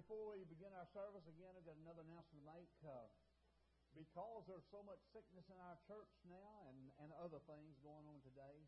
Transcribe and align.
before 0.00 0.32
we 0.32 0.48
begin 0.48 0.72
our 0.72 0.88
service, 0.96 1.28
again, 1.28 1.52
I've 1.52 1.68
got 1.68 1.76
another 1.76 2.00
announcement 2.08 2.40
to 2.40 2.48
make. 2.48 2.72
Uh, 2.80 3.04
because 3.92 4.48
there's 4.48 4.64
so 4.72 4.80
much 4.80 4.96
sickness 5.12 5.44
in 5.52 5.60
our 5.60 5.76
church 5.84 6.08
now 6.24 6.72
and, 6.72 6.88
and 7.04 7.12
other 7.20 7.36
things 7.44 7.76
going 7.84 8.08
on 8.08 8.24
today, 8.24 8.64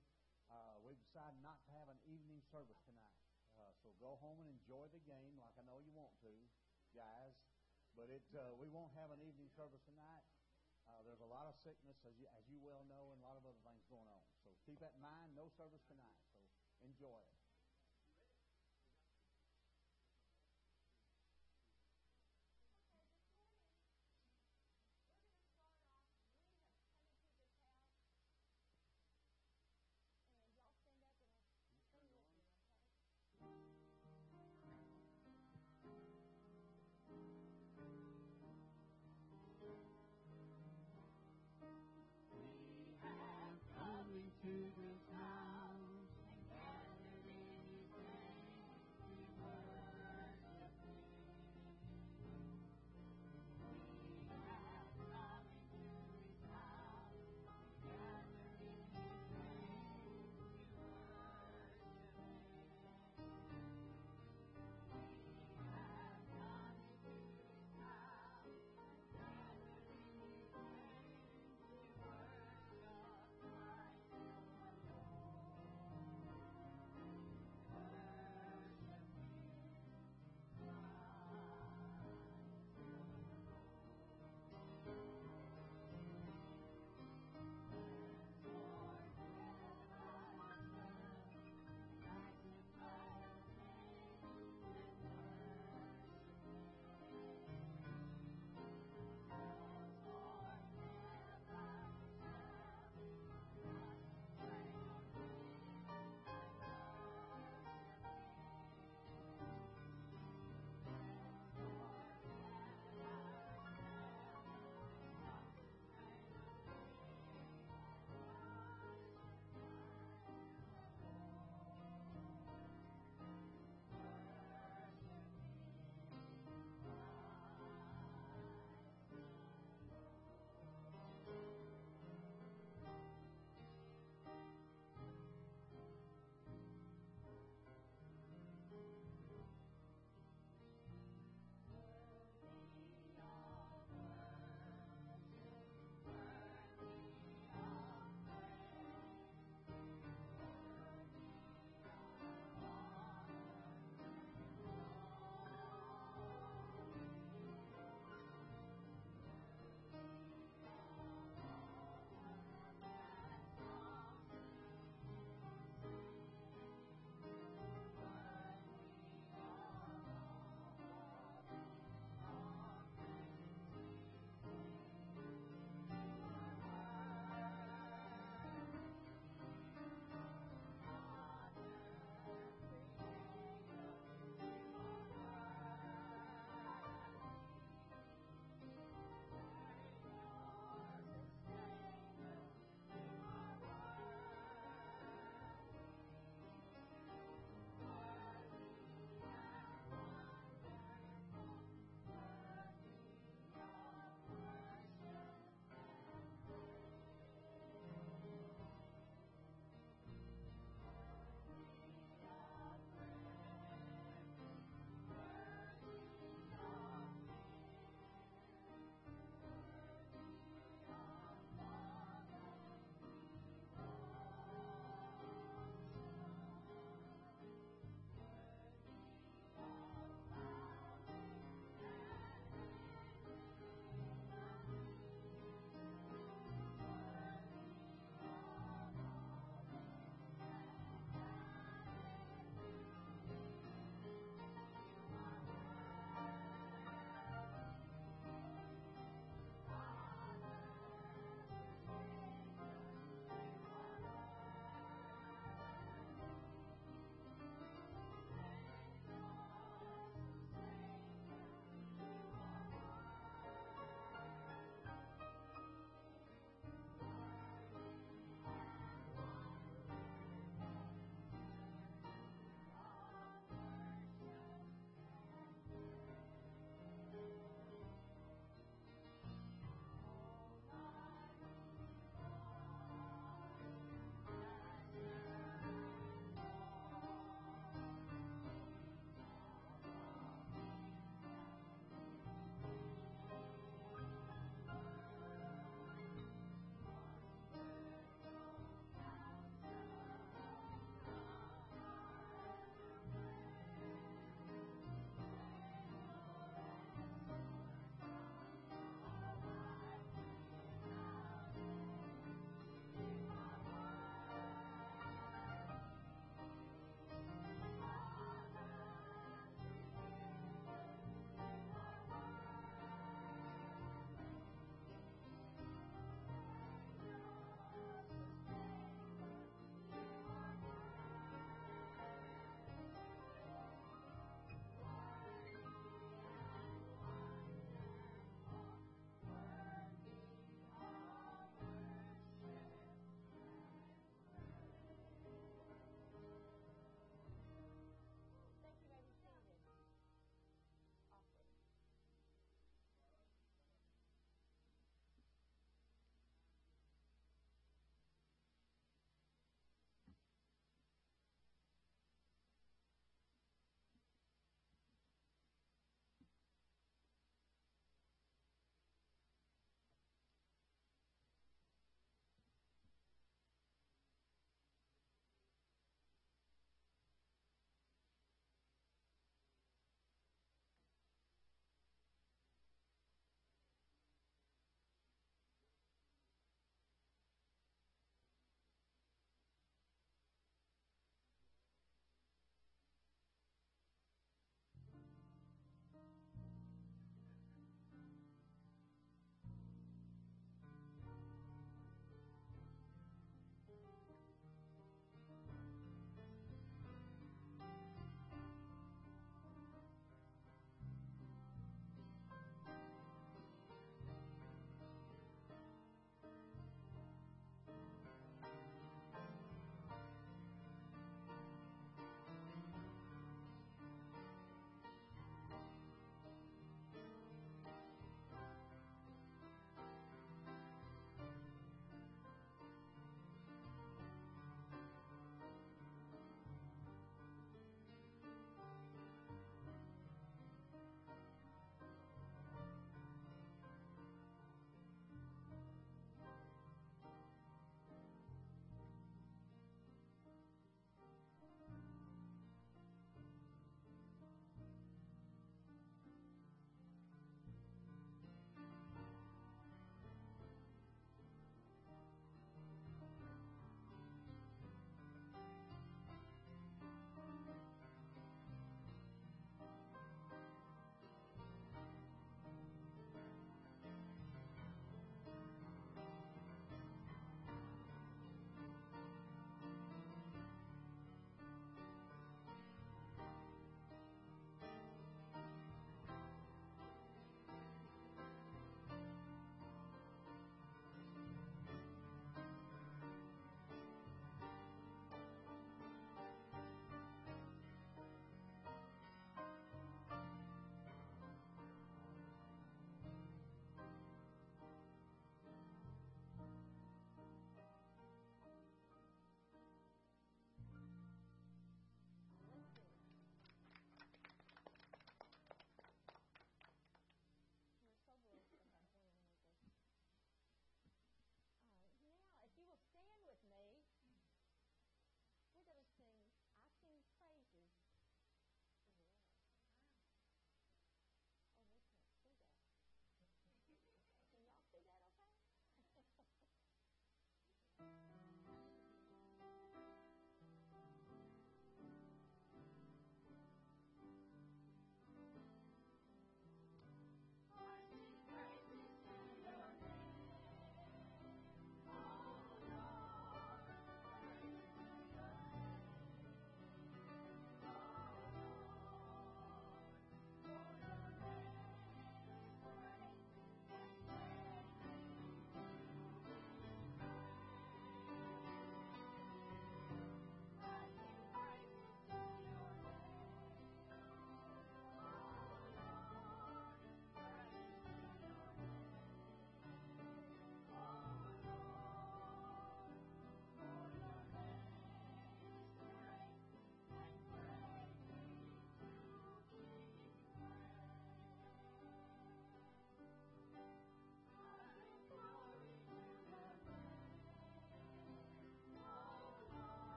uh, 0.52 0.76
we've 0.84 1.00
decided 1.00 1.40
not 1.40 1.56
to 1.64 1.70
have 1.72 1.88
an 1.88 1.96
evening 2.04 2.44
service 2.52 2.76
tonight. 2.84 3.16
Uh, 3.56 3.72
so 3.80 3.88
go 3.96 4.20
home 4.20 4.44
and 4.44 4.50
enjoy 4.60 4.84
the 4.92 5.00
game 5.08 5.40
like 5.40 5.56
I 5.56 5.64
know 5.64 5.80
you 5.80 5.94
want 5.96 6.12
to, 6.20 6.32
guys. 6.92 7.32
But 7.96 8.12
it 8.12 8.28
uh, 8.36 8.52
we 8.60 8.68
won't 8.68 8.92
have 8.92 9.08
an 9.08 9.24
evening 9.24 9.48
service 9.56 9.80
tonight. 9.88 10.28
Uh, 10.84 11.00
there's 11.08 11.24
a 11.24 11.30
lot 11.32 11.48
of 11.48 11.56
sickness, 11.64 11.96
as 12.04 12.12
you, 12.20 12.28
as 12.36 12.44
you 12.50 12.60
well 12.60 12.84
know, 12.92 13.14
and 13.14 13.22
a 13.22 13.24
lot 13.24 13.40
of 13.40 13.46
other 13.48 13.62
things 13.64 13.80
going 13.88 14.08
on. 14.10 14.20
So 14.44 14.52
keep 14.68 14.84
that 14.84 14.92
in 14.98 15.00
mind. 15.00 15.32
No 15.32 15.48
service 15.56 15.86
tonight. 15.88 16.18
So 16.76 16.84
enjoy 16.84 17.16
it. 17.16 17.41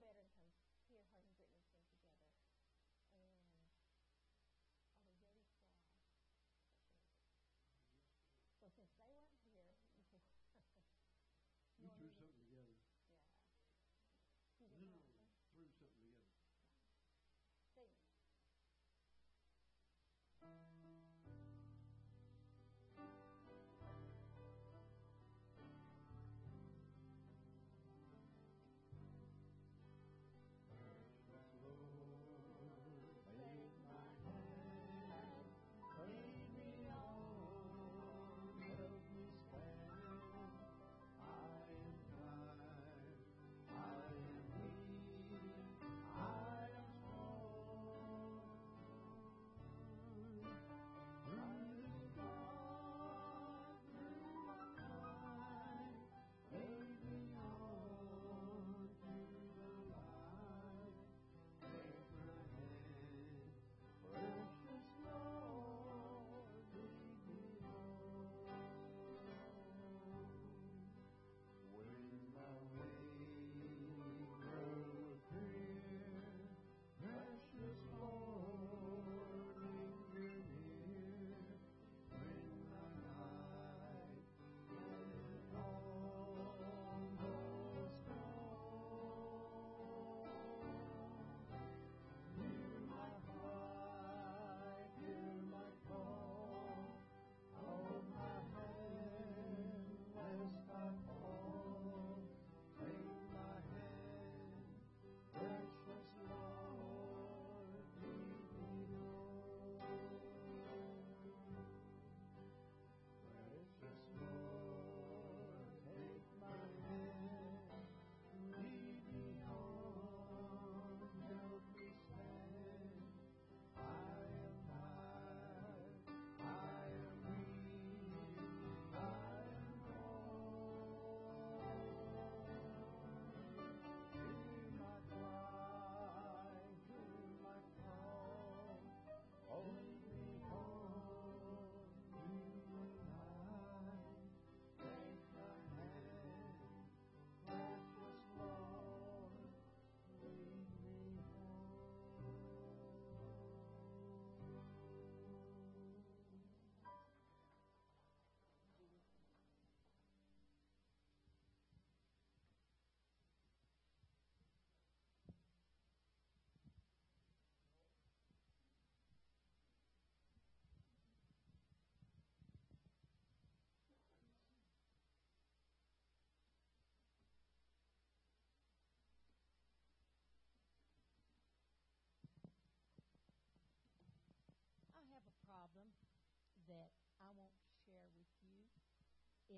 Better 0.00 0.37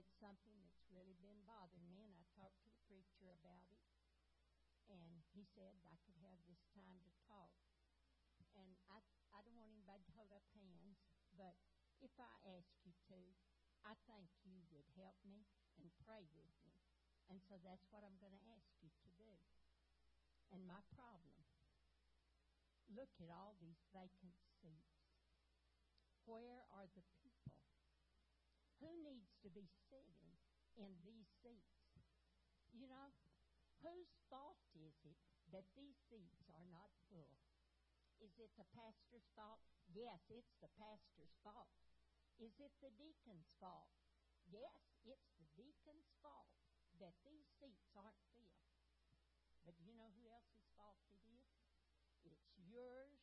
It's 0.01 0.17
something 0.17 0.57
that's 0.65 0.89
really 0.89 1.13
been 1.21 1.45
bothering 1.45 1.93
me, 1.93 2.09
and 2.09 2.17
I 2.17 2.25
talked 2.33 2.57
to 2.65 2.73
the 2.73 2.81
preacher 2.89 3.29
about 3.37 3.69
it. 3.69 3.85
And 4.89 5.21
he 5.37 5.45
said 5.45 5.77
I 5.85 6.01
could 6.09 6.17
have 6.25 6.41
this 6.49 6.65
time 6.73 7.05
to 7.05 7.13
talk. 7.29 7.53
And 8.57 8.81
I, 8.89 9.05
I 9.37 9.45
don't 9.45 9.61
want 9.61 9.69
anybody 9.69 10.01
to 10.09 10.17
hold 10.17 10.33
up 10.33 10.49
hands, 10.57 11.05
but 11.37 11.53
if 12.01 12.17
I 12.17 12.33
ask 12.49 12.73
you 12.81 12.97
to, 13.13 13.21
I 13.85 13.93
think 14.09 14.33
you 14.41 14.65
would 14.73 14.89
help 14.97 15.21
me 15.21 15.45
and 15.77 15.93
pray 16.01 16.25
with 16.33 16.57
me. 16.65 16.81
And 17.29 17.37
so 17.45 17.61
that's 17.61 17.85
what 17.93 18.01
I'm 18.01 18.17
going 18.25 18.35
to 18.35 18.47
ask 18.57 18.73
you 18.81 18.89
to 18.89 19.09
do. 19.21 19.37
And 20.49 20.65
my 20.65 20.81
problem 20.97 21.45
look 22.89 23.13
at 23.23 23.31
all 23.31 23.55
these 23.61 23.85
vacant 23.95 24.35
seats. 24.65 25.05
Where 26.25 26.65
are 26.75 26.89
the 26.97 27.05
people? 27.21 27.30
Who 28.81 28.91
needs 29.05 29.37
to 29.45 29.53
be 29.53 29.69
sitting 29.93 30.41
in 30.81 30.97
these 31.05 31.29
seats? 31.45 31.85
You 32.73 32.89
know, 32.89 33.13
whose 33.85 34.09
fault 34.33 34.61
is 34.73 34.97
it 35.05 35.21
that 35.53 35.69
these 35.77 36.01
seats 36.09 36.49
are 36.49 36.65
not 36.73 36.89
full? 37.13 37.37
Is 38.21 38.37
it 38.41 38.53
the 38.57 38.69
pastor's 38.73 39.29
fault? 39.37 39.61
Yes, 39.93 40.25
it's 40.33 40.57
the 40.65 40.73
pastor's 40.81 41.37
fault. 41.45 41.69
Is 42.41 42.57
it 42.57 42.73
the 42.81 42.93
deacon's 42.97 43.53
fault? 43.61 43.93
Yes, 44.49 44.97
it's 45.05 45.33
the 45.37 45.49
deacon's 45.57 46.13
fault 46.25 46.49
that 47.01 47.17
these 47.25 47.49
seats 47.61 47.93
aren't 47.97 48.21
filled. 48.33 48.65
But 49.65 49.77
you 49.85 49.93
know 49.93 50.09
who 50.17 50.29
else's 50.33 50.69
fault 50.77 51.01
it 51.13 51.21
is? 51.25 51.53
It's 52.25 52.53
yours, 52.65 53.21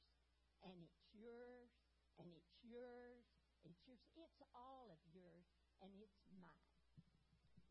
and 0.61 0.77
it's 0.81 1.05
yours, 1.13 1.73
and 2.17 2.29
it's 2.33 2.57
yours, 2.61 3.25
it's 3.65 3.85
yours. 3.85 4.01
It's 4.17 4.41
all 4.53 4.89
of 4.93 5.01
and 5.81 5.93
it's 6.01 6.25
mine. 6.33 6.73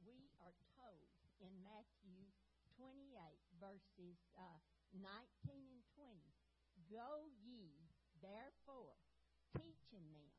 We 0.06 0.30
are 0.42 0.54
told 0.78 1.10
in 1.42 1.50
Matthew 1.62 2.30
28, 2.78 3.10
verses 3.58 4.18
uh, 4.36 4.60
19 4.94 5.02
and 5.70 5.82
20 5.96 6.36
Go 6.86 7.26
ye, 7.42 7.82
therefore, 8.22 8.94
teaching 9.58 10.06
them, 10.14 10.34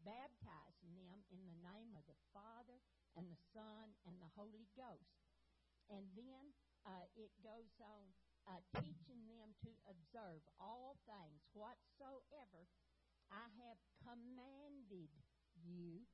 baptizing 0.00 0.96
them 0.96 1.20
in 1.28 1.44
the 1.44 1.58
name 1.60 1.92
of 1.92 2.08
the 2.08 2.16
Father, 2.32 2.80
and 3.18 3.28
the 3.28 3.42
Son, 3.52 3.92
and 4.08 4.16
the 4.16 4.32
Holy 4.32 4.64
Ghost. 4.72 5.20
And 5.92 6.08
then 6.16 6.56
uh, 6.88 7.04
it 7.20 7.30
goes 7.44 7.76
on 7.84 8.06
uh, 8.48 8.64
teaching 8.80 9.28
them 9.28 9.52
to 9.64 9.70
observe 9.88 10.40
all 10.56 10.96
things 11.04 11.44
whatsoever 11.52 12.64
I 13.32 13.44
have 13.60 13.80
commanded 14.00 15.12
you. 15.64 16.04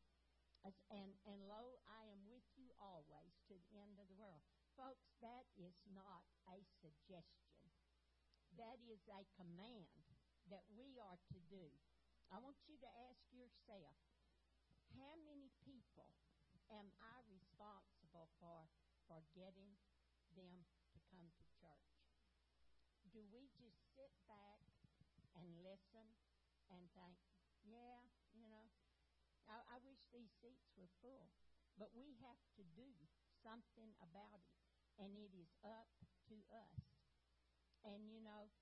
And, 0.64 1.16
and 1.25 1.40
lo, 1.49 1.81
I 1.88 2.05
am 2.12 2.20
with 2.29 2.44
you 2.61 2.68
always 2.77 3.33
to 3.49 3.57
the 3.57 3.81
end 3.81 3.96
of 3.96 4.05
the 4.12 4.18
world. 4.20 4.44
Folks, 4.77 5.09
that 5.25 5.49
is 5.57 5.73
not 5.96 6.25
a 6.53 6.61
suggestion. 6.85 7.64
That 8.61 8.77
is 8.85 9.01
a 9.09 9.25
command 9.40 9.88
that 10.53 10.68
we 10.77 11.01
are 11.01 11.16
to 11.33 11.38
do. 11.49 11.64
I 12.29 12.37
want 12.42 12.61
you 12.68 12.77
to 12.85 12.90
ask 13.09 13.25
yourself 13.33 13.96
how 14.92 15.16
many 15.25 15.49
people 15.64 16.12
am 16.68 16.92
I 17.01 17.16
responsible 17.31 18.29
for 18.37 18.68
for 19.09 19.23
getting 19.35 19.75
them 20.37 20.55
to 20.92 20.99
come 21.11 21.27
to 21.27 21.44
church? 21.59 21.90
Do 23.11 23.25
we 23.33 23.51
just 23.59 23.79
sit 23.96 24.12
back 24.31 24.62
and 25.35 25.51
listen 25.64 26.07
and 26.70 26.87
think, 26.94 27.16
yeah, 27.66 27.99
you 28.37 28.46
know, 28.46 28.70
I, 29.51 29.59
I 29.75 29.77
wish 29.83 30.00
these 30.12 30.31
seats 30.42 30.70
were 30.77 30.90
full. 31.03 31.31
But 31.79 31.94
we 31.96 32.12
have 32.20 32.40
to 32.61 32.64
do 32.77 32.90
something 33.40 33.90
about 34.05 34.40
it, 34.42 34.61
and 35.01 35.16
it 35.16 35.33
is 35.33 35.49
up 35.64 35.88
to 36.29 36.37
us. 36.53 36.81
And 37.87 38.05
you 38.12 38.20
know, 38.20 38.53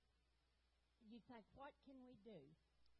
you 1.03 1.19
think, 1.27 1.43
what 1.57 1.75
can 1.83 1.99
we 2.05 2.15
do? 2.23 2.39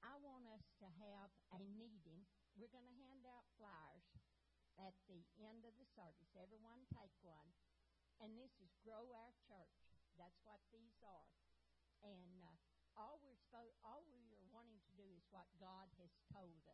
I 0.03 0.15
want 0.19 0.47
us 0.51 0.63
to 0.83 0.87
have 0.99 1.31
a 1.55 1.61
meeting. 1.75 2.23
We're 2.55 2.71
going 2.71 2.87
to 2.87 2.99
hand 3.07 3.23
out 3.27 3.47
flyers 3.59 4.07
at 4.79 4.95
the 5.11 5.23
end 5.39 5.67
of 5.67 5.75
the 5.75 5.87
service. 5.95 6.31
Everyone 6.39 6.87
take 6.95 7.11
one. 7.23 7.51
And 8.19 8.35
this 8.35 8.51
is 8.59 8.71
Grow 8.83 9.11
Our 9.15 9.31
Church. 9.47 9.79
That's 10.19 10.39
what 10.43 10.59
these 10.71 10.99
are. 11.03 11.31
And 12.03 12.39
uh, 12.43 12.55
all 12.99 13.19
we're 13.23 13.39
supposed, 13.39 13.75
all 13.83 14.03
we 14.07 14.19
are 14.35 14.47
wanting 14.51 14.79
to 14.83 14.93
do 14.95 15.07
is 15.15 15.23
what 15.31 15.47
God 15.59 15.87
has 15.99 16.11
told. 16.31 16.68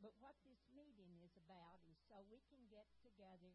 But 0.00 0.16
what 0.16 0.36
this 0.48 0.64
meeting 0.72 1.20
is 1.20 1.36
about 1.36 1.84
is 1.84 2.00
so 2.08 2.24
we 2.32 2.40
can 2.48 2.64
get 2.72 2.88
together, 3.04 3.52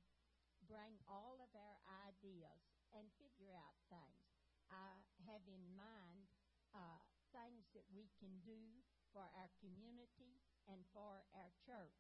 bring 0.69 1.01
all 1.09 1.41
of 1.41 1.49
our 1.57 1.77
ideas, 2.05 2.61
and 2.93 3.09
figure 3.17 3.57
out 3.57 3.75
things. 3.89 4.29
I 4.69 5.01
have 5.25 5.41
in 5.49 5.65
mind 5.73 6.29
uh, 6.77 7.01
things 7.33 7.65
that 7.73 7.89
we 7.89 8.13
can 8.21 8.31
do 8.45 8.85
for 9.09 9.25
our 9.33 9.49
community 9.57 10.39
and 10.69 10.85
for 10.93 11.25
our 11.33 11.51
church. 11.65 11.97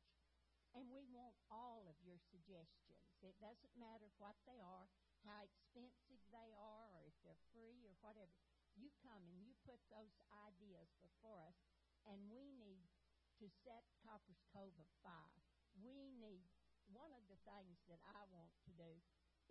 And 0.77 0.91
we 0.93 1.07
want 1.09 1.33
all 1.49 1.87
of 1.89 1.97
your 2.05 2.19
suggestions. 2.29 3.01
It 3.25 3.35
doesn't 3.41 3.79
matter 3.79 4.11
what 4.21 4.35
they 4.45 4.61
are, 4.61 4.85
how 5.25 5.41
expensive 5.41 6.21
they 6.29 6.53
are, 6.53 6.87
or 6.93 7.07
if 7.09 7.17
they're 7.25 7.49
free 7.49 7.81
or 7.87 7.95
whatever. 8.05 8.29
You 8.75 8.91
come 9.01 9.23
and 9.25 9.39
you 9.39 9.55
put 9.63 9.79
those 9.87 10.19
ideas 10.29 10.91
before 10.99 11.39
us, 11.47 11.57
and 12.05 12.27
we 12.27 12.51
need 12.59 12.91
to 13.39 13.47
set 13.67 13.83
Copperas 14.01 14.39
Cove 14.55 14.75
afire. 14.79 15.39
We 15.75 16.11
need, 16.15 16.47
one 16.91 17.11
of 17.11 17.23
the 17.27 17.39
things 17.43 17.77
that 17.91 17.99
I 18.15 18.23
want 18.31 18.53
to 18.65 18.71
do 18.79 18.91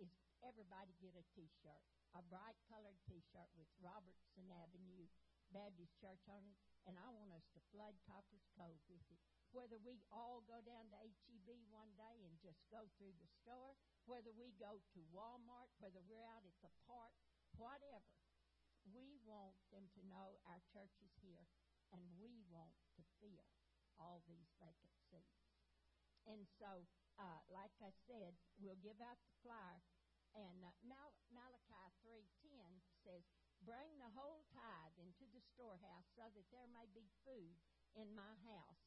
is 0.01 0.09
everybody 0.41 0.97
get 0.97 1.13
a 1.13 1.25
T-shirt, 1.37 1.83
a 2.17 2.21
bright 2.25 2.57
colored 2.65 2.97
T-shirt 3.05 3.49
with 3.53 3.69
Robertson 3.77 4.49
Avenue 4.49 5.05
Baptist 5.53 5.93
Church 6.01 6.25
on 6.27 6.41
it, 6.49 6.57
and 6.89 6.97
I 6.97 7.07
want 7.13 7.31
us 7.31 7.45
to 7.53 7.61
flood 7.69 7.93
Copperas 8.09 8.49
Cove 8.57 8.81
with 8.89 9.05
it. 9.13 9.21
Whether 9.53 9.79
we 9.79 10.01
all 10.11 10.43
go 10.43 10.59
down 10.65 10.89
to 10.91 10.97
HEB 10.99 11.47
one 11.71 11.93
day 11.95 12.25
and 12.27 12.35
just 12.43 12.59
go 12.73 12.83
through 12.97 13.15
the 13.21 13.29
store, 13.39 13.77
whether 14.09 14.33
we 14.35 14.51
go 14.59 14.81
to 14.81 14.99
Walmart, 15.15 15.71
whether 15.79 16.01
we're 16.09 16.27
out 16.27 16.43
at 16.43 16.57
the 16.59 16.73
park, 16.89 17.13
whatever. 17.55 18.11
We 18.91 19.17
want 19.25 19.57
them 19.73 19.87
to 19.97 20.01
know 20.05 20.37
our 20.45 20.61
church 20.69 20.93
is 21.01 21.13
here, 21.23 21.45
and 21.95 22.03
we 22.19 22.43
want 22.51 22.75
to 22.99 23.01
fill 23.23 23.47
all 23.99 24.23
these 24.25 24.49
vacant 24.57 24.95
seats. 25.09 25.39
And 26.25 26.45
so, 26.57 26.85
uh, 27.21 27.41
like 27.53 27.73
I 27.79 27.93
said, 28.09 28.33
we'll 28.57 28.79
give 28.81 28.97
out 28.99 29.19
the 29.21 29.35
flyer. 29.45 29.81
And 30.35 30.65
uh, 30.65 30.73
Mal- 30.83 31.21
Malachi 31.31 31.85
3.10 32.03 32.81
says, 33.05 33.23
Bring 33.63 33.97
the 33.97 34.11
whole 34.11 34.43
tithe 34.51 34.97
into 34.99 35.25
the 35.31 35.41
storehouse 35.55 36.05
so 36.13 36.27
that 36.35 36.49
there 36.51 36.67
may 36.69 36.85
be 36.91 37.07
food 37.23 37.55
in 37.95 38.11
my 38.11 38.35
house. 38.43 38.83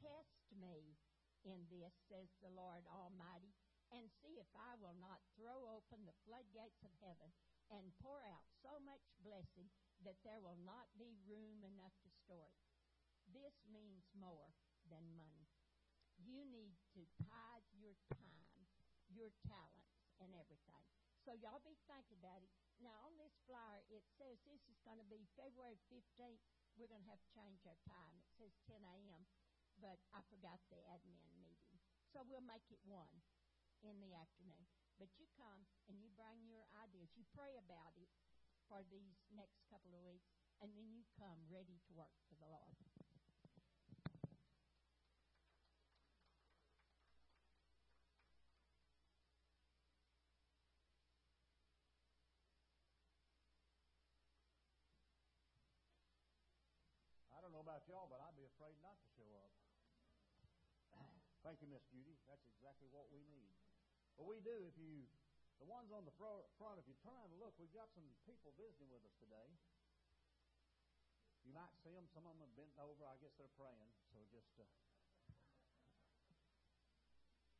Test 0.00 0.40
me 0.56 0.96
in 1.44 1.68
this, 1.68 1.92
says 2.08 2.32
the 2.40 2.52
Lord 2.52 2.86
Almighty, 2.88 3.52
and 3.92 4.08
see 4.22 4.40
if 4.40 4.48
I 4.56 4.78
will 4.80 4.96
not 4.96 5.20
throw 5.36 5.68
open 5.68 6.06
the 6.06 6.16
floodgates 6.24 6.80
of 6.86 6.94
heaven 7.02 7.28
and 7.70 7.94
pour 8.00 8.22
out 8.24 8.46
so 8.64 8.80
much 8.82 9.02
blessing 9.20 9.68
that 10.02 10.18
there 10.24 10.40
will 10.40 10.58
not 10.64 10.88
be 10.96 11.12
room 11.28 11.60
enough 11.62 11.92
to 12.02 12.10
store 12.24 12.50
it. 12.50 12.69
This 13.30 13.54
means 13.70 14.04
more 14.18 14.50
than 14.90 15.02
money. 15.14 15.46
You 16.20 16.44
need 16.50 16.76
to 16.98 17.02
tithe 17.24 17.68
your 17.78 17.96
time, 18.12 18.66
your 19.08 19.30
talents, 19.46 19.94
and 20.20 20.34
everything. 20.36 20.84
So 21.24 21.32
y'all 21.38 21.62
be 21.64 21.78
thinking 21.86 22.18
about 22.18 22.42
it. 22.42 22.50
Now 22.82 22.96
on 23.06 23.14
this 23.16 23.36
flyer, 23.46 23.84
it 23.88 24.04
says 24.18 24.40
this 24.44 24.60
is 24.68 24.76
going 24.82 24.98
to 24.98 25.08
be 25.08 25.24
February 25.38 25.78
15th. 25.88 26.42
We're 26.76 26.90
going 26.90 27.04
to 27.04 27.12
have 27.12 27.20
to 27.20 27.30
change 27.36 27.62
our 27.68 27.78
time. 27.86 28.16
It 28.18 28.30
says 28.40 28.52
10 28.68 28.80
a.m., 28.82 29.22
but 29.80 30.00
I 30.12 30.20
forgot 30.28 30.60
the 30.68 30.80
admin 30.92 31.24
meeting. 31.40 31.78
So 32.12 32.24
we'll 32.26 32.44
make 32.44 32.66
it 32.72 32.80
1 32.84 32.98
in 33.86 33.96
the 34.00 34.12
afternoon. 34.12 34.64
But 35.00 35.08
you 35.16 35.24
come 35.38 35.64
and 35.88 35.96
you 36.02 36.12
bring 36.12 36.44
your 36.44 36.68
ideas. 36.84 37.08
You 37.16 37.24
pray 37.32 37.56
about 37.56 37.96
it 37.96 38.12
for 38.68 38.84
these 38.92 39.16
next 39.32 39.64
couple 39.72 39.96
of 39.96 40.04
weeks, 40.04 40.28
and 40.60 40.68
then 40.76 40.92
you 40.92 41.00
come 41.16 41.40
ready 41.48 41.80
to 41.88 41.90
work 41.96 42.12
for 42.28 42.36
the 42.36 42.48
Lord. 42.48 42.76
I 57.32 57.40
don't 57.40 57.56
know 57.56 57.64
about 57.64 57.88
y'all, 57.88 58.04
but 58.12 58.20
I'd 58.20 58.36
be 58.36 58.49
afraid 58.60 58.76
not 58.84 59.00
to 59.00 59.08
show 59.16 59.24
up. 59.40 59.52
Thank 61.48 61.64
you, 61.64 61.68
Miss 61.72 61.80
Judy. 61.88 62.12
That's 62.28 62.44
exactly 62.44 62.92
what 62.92 63.08
we 63.08 63.24
need. 63.24 63.56
But 64.20 64.28
we 64.28 64.44
do. 64.44 64.52
If 64.68 64.76
you, 64.76 65.08
the 65.56 65.64
ones 65.64 65.88
on 65.88 66.04
the 66.04 66.12
fro- 66.20 66.44
front, 66.60 66.76
if 66.76 66.84
you 66.84 66.92
turn 67.00 67.24
and 67.32 67.40
look, 67.40 67.56
we've 67.56 67.72
got 67.72 67.88
some 67.96 68.04
people 68.28 68.52
visiting 68.60 68.92
with 68.92 69.00
us 69.00 69.16
today. 69.16 69.48
You 71.48 71.56
might 71.56 71.72
see 71.80 71.96
them. 71.96 72.04
Some 72.12 72.28
of 72.28 72.36
them 72.36 72.44
have 72.44 72.52
bent 72.52 72.76
over. 72.76 73.08
I 73.08 73.16
guess 73.24 73.32
they're 73.40 73.56
praying. 73.56 73.96
So 74.12 74.20
just. 74.28 74.52
Uh... 74.60 74.68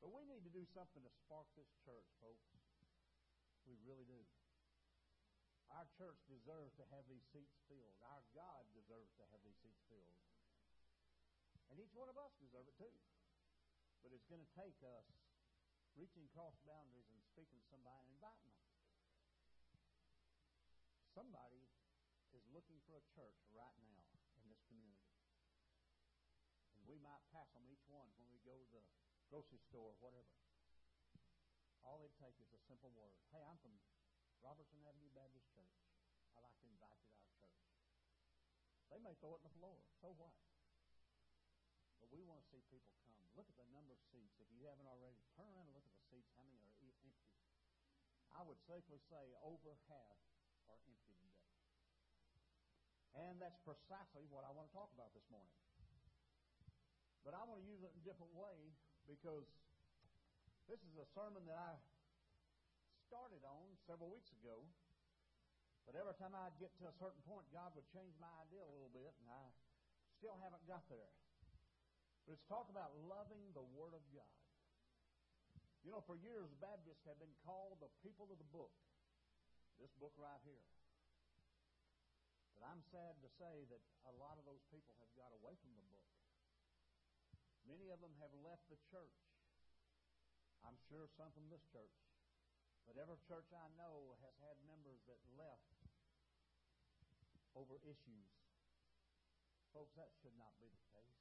But 0.04 0.12
we 0.12 0.28
need 0.28 0.44
to 0.44 0.52
do 0.52 0.68
something 0.68 1.00
to 1.00 1.12
spark 1.24 1.48
this 1.56 1.72
church, 1.80 2.12
folks. 2.20 2.44
We 3.64 3.80
really 3.88 4.04
do. 4.04 4.20
Our 5.72 5.88
church 5.96 6.20
deserves 6.28 6.76
to 6.76 6.84
have 6.92 7.08
these 7.08 7.24
seats 7.32 7.56
filled. 7.72 7.96
Our 8.04 8.20
God 8.36 8.68
deserves 8.76 9.16
to 9.16 9.24
have 9.32 9.40
these 9.48 9.56
seats 9.64 9.80
filled. 9.88 10.20
And 11.70 11.78
each 11.78 11.94
one 11.94 12.10
of 12.10 12.18
us 12.18 12.34
deserve 12.42 12.66
it 12.66 12.74
too. 12.74 12.90
But 14.02 14.10
it's 14.10 14.26
going 14.26 14.42
to 14.42 14.52
take 14.58 14.76
us 14.82 15.06
reaching 15.94 16.26
across 16.26 16.58
boundaries 16.66 17.06
and 17.14 17.22
speaking 17.30 17.62
to 17.62 17.66
somebody 17.70 18.10
and 18.10 18.18
inviting 18.18 18.50
them. 18.50 18.66
Somebody 21.14 21.70
is 22.34 22.42
looking 22.50 22.78
for 22.86 22.98
a 22.98 23.04
church 23.14 23.38
right 23.54 23.74
now 23.82 24.02
in 24.38 24.46
this 24.50 24.62
community. 24.66 25.14
And 26.78 26.86
we 26.86 26.98
might 26.98 27.22
pass 27.30 27.50
them 27.54 27.66
each 27.70 27.86
one 27.86 28.10
when 28.18 28.30
we 28.30 28.42
go 28.42 28.58
to 28.58 28.68
the 28.74 28.82
grocery 29.30 29.62
store 29.62 29.94
or 29.94 29.98
whatever. 30.02 30.34
All 31.86 32.02
it 32.02 32.14
takes 32.18 32.42
is 32.42 32.50
a 32.50 32.60
simple 32.66 32.90
word. 32.94 33.14
Hey, 33.30 33.42
I'm 33.46 33.58
from 33.62 33.78
Robertson 34.42 34.80
Avenue 34.86 35.12
Baptist 35.12 35.46
Church. 35.54 35.76
I'd 36.34 36.46
like 36.46 36.58
to 36.62 36.68
invite 36.70 36.98
you 37.04 37.10
to 37.14 37.20
our 37.26 37.34
church. 37.36 37.60
They 38.90 39.00
may 39.02 39.14
throw 39.18 39.38
it 39.38 39.42
in 39.44 39.48
the 39.50 39.56
floor. 39.58 39.78
So 40.00 40.14
what? 40.16 40.34
See 42.68 42.76
people 42.76 42.92
come. 43.08 43.24
Look 43.32 43.48
at 43.48 43.56
the 43.56 43.64
number 43.72 43.96
of 43.96 44.00
seats. 44.12 44.36
If 44.36 44.48
you 44.52 44.68
haven't 44.68 44.84
already, 44.84 45.16
turn 45.32 45.48
around 45.48 45.72
and 45.72 45.76
look 45.76 45.88
at 45.88 45.96
the 45.96 46.04
seats. 46.12 46.28
How 46.36 46.44
many 46.44 46.60
are 46.60 46.76
empty? 46.84 47.16
I 48.36 48.44
would 48.44 48.60
safely 48.68 49.00
say 49.08 49.32
over 49.40 49.72
half 49.88 50.18
are 50.68 50.76
empty 50.84 51.16
today. 51.16 51.32
And 53.16 53.40
that's 53.40 53.56
precisely 53.64 54.28
what 54.28 54.44
I 54.44 54.52
want 54.52 54.68
to 54.68 54.74
talk 54.76 54.92
about 54.92 55.16
this 55.16 55.24
morning. 55.32 55.56
But 57.24 57.32
I 57.32 57.42
want 57.48 57.64
to 57.64 57.66
use 57.66 57.80
it 57.80 57.90
in 57.96 57.98
a 58.00 58.06
different 58.06 58.32
way 58.36 58.72
because 59.08 59.48
this 60.68 60.80
is 60.84 60.94
a 61.00 61.08
sermon 61.16 61.42
that 61.48 61.56
I 61.56 61.74
started 63.08 63.42
on 63.42 63.74
several 63.88 64.12
weeks 64.12 64.30
ago. 64.36 64.62
But 65.88 65.96
every 65.96 66.14
time 66.20 66.36
I'd 66.36 66.54
get 66.60 66.70
to 66.78 66.86
a 66.86 66.94
certain 67.00 67.24
point, 67.26 67.48
God 67.50 67.72
would 67.74 67.88
change 67.90 68.14
my 68.20 68.30
idea 68.44 68.62
a 68.62 68.70
little 68.70 68.92
bit, 68.92 69.10
and 69.24 69.26
I 69.32 69.48
still 70.20 70.38
haven't 70.38 70.62
got 70.68 70.86
there. 70.86 71.10
But 72.30 72.38
it's 72.38 72.46
talk 72.46 72.70
about 72.70 72.94
loving 73.10 73.42
the 73.58 73.66
Word 73.74 73.90
of 73.90 74.06
God. 74.14 74.38
You 75.82 75.90
know, 75.90 75.98
for 76.06 76.14
years, 76.14 76.46
Baptists 76.62 77.02
have 77.10 77.18
been 77.18 77.34
called 77.42 77.82
the 77.82 77.90
people 78.06 78.30
of 78.30 78.38
the 78.38 78.46
book. 78.54 78.70
This 79.82 79.90
book 79.98 80.14
right 80.14 80.38
here. 80.46 80.62
But 82.54 82.70
I'm 82.70 82.86
sad 82.94 83.18
to 83.26 83.28
say 83.34 83.66
that 83.74 83.82
a 84.06 84.14
lot 84.14 84.38
of 84.38 84.46
those 84.46 84.62
people 84.70 84.94
have 85.02 85.10
got 85.18 85.34
away 85.42 85.58
from 85.58 85.74
the 85.74 85.82
book. 85.90 86.06
Many 87.66 87.90
of 87.90 87.98
them 87.98 88.14
have 88.22 88.30
left 88.46 88.62
the 88.70 88.78
church. 88.94 89.18
I'm 90.62 90.78
sure 90.86 91.10
some 91.18 91.34
from 91.34 91.50
this 91.50 91.66
church. 91.74 91.98
But 92.86 92.94
every 92.94 93.18
church 93.26 93.50
I 93.50 93.66
know 93.74 94.14
has 94.22 94.38
had 94.38 94.54
members 94.70 95.02
that 95.10 95.18
left 95.34 95.66
over 97.58 97.82
issues. 97.82 98.30
Folks, 99.74 99.98
that 99.98 100.14
should 100.22 100.38
not 100.38 100.54
be 100.62 100.70
the 100.70 100.78
case. 100.94 101.19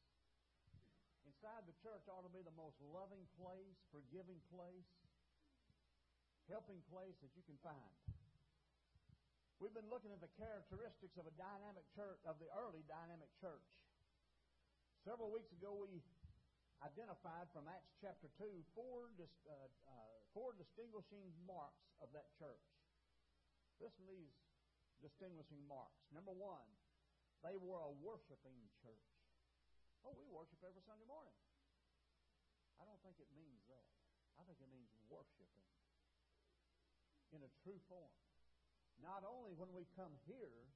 Inside 1.29 1.61
the 1.69 1.77
church 1.85 2.01
ought 2.09 2.25
to 2.25 2.33
be 2.33 2.41
the 2.41 2.57
most 2.57 2.73
loving 2.89 3.21
place, 3.37 3.77
forgiving 3.93 4.41
place, 4.49 4.89
helping 6.49 6.81
place 6.89 7.13
that 7.21 7.29
you 7.37 7.45
can 7.45 7.53
find. 7.61 7.93
We've 9.61 9.75
been 9.75 9.93
looking 9.93 10.09
at 10.09 10.25
the 10.25 10.31
characteristics 10.41 11.13
of 11.21 11.29
a 11.29 11.35
dynamic 11.37 11.85
church, 11.93 12.17
of 12.25 12.41
the 12.41 12.49
early 12.57 12.81
dynamic 12.89 13.29
church. 13.37 13.69
Several 15.05 15.29
weeks 15.29 15.53
ago, 15.53 15.77
we 15.77 16.01
identified 16.81 17.45
from 17.53 17.69
Acts 17.69 17.93
chapter 18.01 18.31
2 18.41 18.49
four, 18.73 19.13
uh, 19.21 19.53
uh, 19.53 20.15
four 20.33 20.57
distinguishing 20.57 21.29
marks 21.45 21.85
of 22.01 22.09
that 22.17 22.33
church. 22.41 22.65
Listen 23.77 24.09
to 24.09 24.15
these 24.17 24.33
distinguishing 25.05 25.61
marks. 25.69 26.01
Number 26.09 26.33
one, 26.33 26.65
they 27.45 27.53
were 27.59 27.83
a 27.85 27.93
worshiping 28.01 28.57
church. 28.81 29.18
Oh, 30.07 30.15
we 30.15 30.27
worship 30.31 30.59
every 30.63 30.83
Sunday 30.85 31.07
morning. 31.07 31.35
I 32.79 32.87
don't 32.87 32.99
think 33.03 33.19
it 33.19 33.27
means 33.35 33.63
that. 33.67 33.85
I 34.39 34.47
think 34.47 34.59
it 34.63 34.71
means 34.71 34.87
worshiping 35.11 35.67
in 37.35 37.43
a 37.43 37.51
true 37.61 37.77
form. 37.91 38.15
Not 39.03 39.23
only 39.27 39.55
when 39.55 39.71
we 39.75 39.87
come 39.95 40.15
here, 40.27 40.67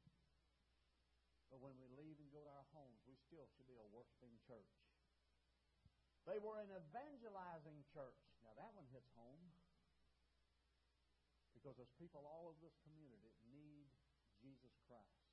but 1.51 1.63
when 1.63 1.75
we 1.79 1.87
leave 1.95 2.17
and 2.19 2.27
go 2.33 2.43
to 2.43 2.51
our 2.51 2.67
homes, 2.75 2.99
we 3.07 3.15
still 3.29 3.47
should 3.55 3.67
be 3.67 3.77
a 3.79 3.87
worshiping 3.93 4.33
church. 4.47 4.73
They 6.23 6.39
were 6.39 6.59
an 6.59 6.71
evangelizing 6.71 7.83
church. 7.91 8.19
Now 8.47 8.55
that 8.55 8.71
one 8.75 8.87
hits 8.95 9.11
home 9.15 9.43
because 11.51 11.79
there's 11.79 11.95
people 11.95 12.27
all 12.27 12.51
over 12.51 12.59
this 12.59 12.75
community 12.83 13.23
that 13.23 13.35
need 13.47 13.87
Jesus 14.43 14.75
Christ. 14.87 15.23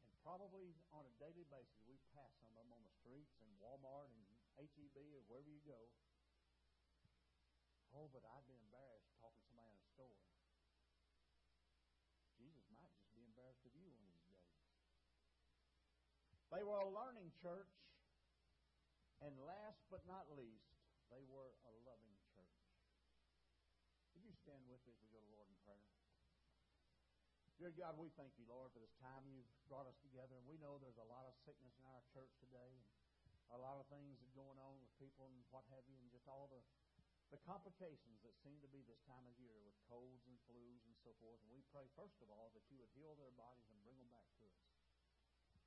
And 0.00 0.08
probably 0.24 0.72
on 0.96 1.04
a 1.04 1.12
daily 1.20 1.44
basis, 1.48 1.91
pass 2.12 2.32
some 2.36 2.48
of 2.52 2.56
them 2.56 2.70
on 2.72 2.84
the 2.84 2.94
streets 3.00 3.40
and 3.40 3.50
Walmart 3.58 4.12
and 4.12 4.22
HEB 4.60 4.96
or 5.16 5.24
wherever 5.28 5.48
you 5.48 5.64
go. 5.64 5.80
Oh, 7.92 8.08
but 8.08 8.24
I'd 8.24 8.48
be 8.48 8.56
embarrassed 8.56 9.12
talking 9.20 9.40
to 9.40 9.44
somebody 9.48 9.68
in 9.72 9.80
a 9.80 9.88
store. 9.92 10.16
Jesus 12.40 12.64
might 12.72 12.92
just 12.96 13.12
be 13.12 13.20
embarrassed 13.24 13.64
of 13.68 13.72
you 13.76 13.92
one 13.92 14.04
of 14.04 14.12
these 14.12 14.24
days. 14.28 14.48
They 16.52 16.64
were 16.64 16.80
a 16.80 16.88
learning 16.88 17.32
church. 17.40 17.72
And 19.22 19.38
last 19.46 19.86
but 19.86 20.02
not 20.04 20.26
least, 20.34 20.74
they 21.06 21.22
were 21.30 21.54
a 21.64 21.72
loving 21.86 22.18
church. 22.34 22.58
Would 24.12 24.26
you 24.26 24.34
stand 24.34 24.66
with 24.66 24.82
me 24.82 24.92
as 24.92 25.00
we 25.00 25.08
go 25.14 25.22
to 25.22 25.30
Lord 25.30 25.46
in 25.46 25.56
prayer? 25.62 25.86
Dear 27.62 27.78
God, 27.78 27.94
we 27.94 28.10
thank 28.18 28.34
you, 28.42 28.42
Lord, 28.50 28.74
for 28.74 28.82
this 28.82 28.90
time 28.98 29.22
you've 29.30 29.46
brought 29.70 29.86
us 29.86 29.94
together. 30.02 30.34
And 30.34 30.42
we 30.50 30.58
know 30.58 30.82
there's 30.82 30.98
a 30.98 31.06
lot 31.06 31.30
of 31.30 31.34
sickness 31.46 31.70
in 31.78 31.86
our 31.86 32.02
church 32.10 32.34
today, 32.42 32.74
and 32.74 32.82
a 33.54 33.60
lot 33.62 33.78
of 33.78 33.86
things 33.86 34.18
that 34.18 34.34
going 34.34 34.58
on 34.58 34.82
with 34.82 34.90
people 34.98 35.30
and 35.30 35.38
what 35.54 35.62
have 35.70 35.86
you, 35.86 35.94
and 36.02 36.10
just 36.10 36.26
all 36.26 36.50
the 36.50 36.58
the 37.30 37.38
complications 37.46 38.18
that 38.26 38.34
seem 38.42 38.58
to 38.66 38.70
be 38.74 38.82
this 38.82 38.98
time 39.06 39.22
of 39.30 39.38
year 39.38 39.62
with 39.62 39.78
colds 39.86 40.26
and 40.26 40.34
flus 40.50 40.82
and 40.90 40.98
so 41.06 41.14
forth. 41.22 41.38
And 41.46 41.54
we 41.54 41.62
pray, 41.70 41.86
first 41.94 42.18
of 42.18 42.34
all, 42.34 42.50
that 42.58 42.66
you 42.66 42.82
would 42.82 42.90
heal 42.98 43.14
their 43.14 43.30
bodies 43.38 43.70
and 43.70 43.78
bring 43.86 43.94
them 43.94 44.10
back 44.10 44.26
to 44.26 44.44
us. 44.50 44.58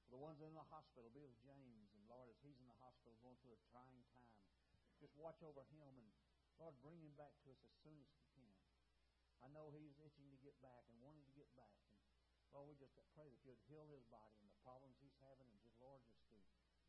For 0.03 0.19
the 0.19 0.19
ones 0.19 0.43
in 0.43 0.51
the 0.51 0.67
hospital, 0.67 1.08
be 1.15 1.23
with 1.23 1.39
James, 1.47 1.95
and 1.95 2.03
Lord, 2.12 2.27
as 2.27 2.36
he's 2.43 2.60
in 2.60 2.67
the 2.67 2.75
hospital 2.84 3.15
going 3.23 3.39
through 3.39 3.55
a 3.55 3.62
trying 3.71 4.03
time, 4.12 4.36
just 4.99 5.15
watch 5.15 5.39
over 5.47 5.63
him 5.71 5.95
and 5.95 6.12
Lord, 6.60 6.75
bring 6.84 6.99
him 6.99 7.15
back 7.15 7.39
to 7.47 7.55
us 7.55 7.63
as 7.63 7.71
soon 7.88 7.95
as. 8.03 8.35
I 9.45 9.53
know 9.53 9.69
he's 9.69 9.93
itching 10.01 10.25
to 10.34 10.39
get 10.41 10.58
back 10.65 10.89
and 10.89 10.97
wanting 11.05 11.21
to 11.29 11.36
get 11.38 11.45
back. 11.53 11.77
And 12.41 12.49
Lord, 12.49 12.65
we 12.65 12.73
just 12.81 12.97
pray 13.13 13.29
that 13.29 13.41
you'd 13.45 13.62
heal 13.69 13.86
his 13.93 14.01
body 14.10 14.34
and 14.41 14.49
the 14.49 14.58
problems 14.65 14.97
he's 14.97 15.13
having, 15.21 15.45
and 15.45 15.62
just 15.62 15.77
Lord, 15.77 16.01
just 16.10 16.25
to 16.34 16.38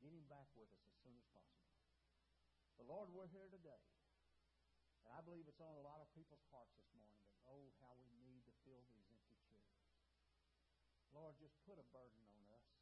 get 0.01 0.17
him 0.17 0.25
back 0.25 0.49
with 0.57 0.73
us 0.73 0.81
as 0.89 0.97
soon 1.05 1.13
as 1.21 1.29
possible. 1.37 1.69
But 2.81 2.89
Lord, 2.89 3.13
we're 3.13 3.29
here 3.29 3.53
today. 3.53 3.85
And 5.05 5.13
I 5.13 5.21
believe 5.21 5.45
it's 5.45 5.61
on 5.61 5.77
a 5.77 5.85
lot 5.85 6.01
of 6.01 6.09
people's 6.17 6.49
hearts 6.49 6.73
this 6.81 6.89
morning 6.97 7.21
that, 7.29 7.37
oh, 7.45 7.77
how 7.85 7.93
we 8.01 8.09
need 8.25 8.41
to 8.49 8.55
fill 8.65 8.81
these 8.89 9.05
empty 9.13 9.37
chairs. 9.45 9.77
Lord, 11.13 11.37
just 11.37 11.61
put 11.69 11.77
a 11.77 11.87
burden 11.93 12.25
on 12.33 12.41
us 12.57 12.73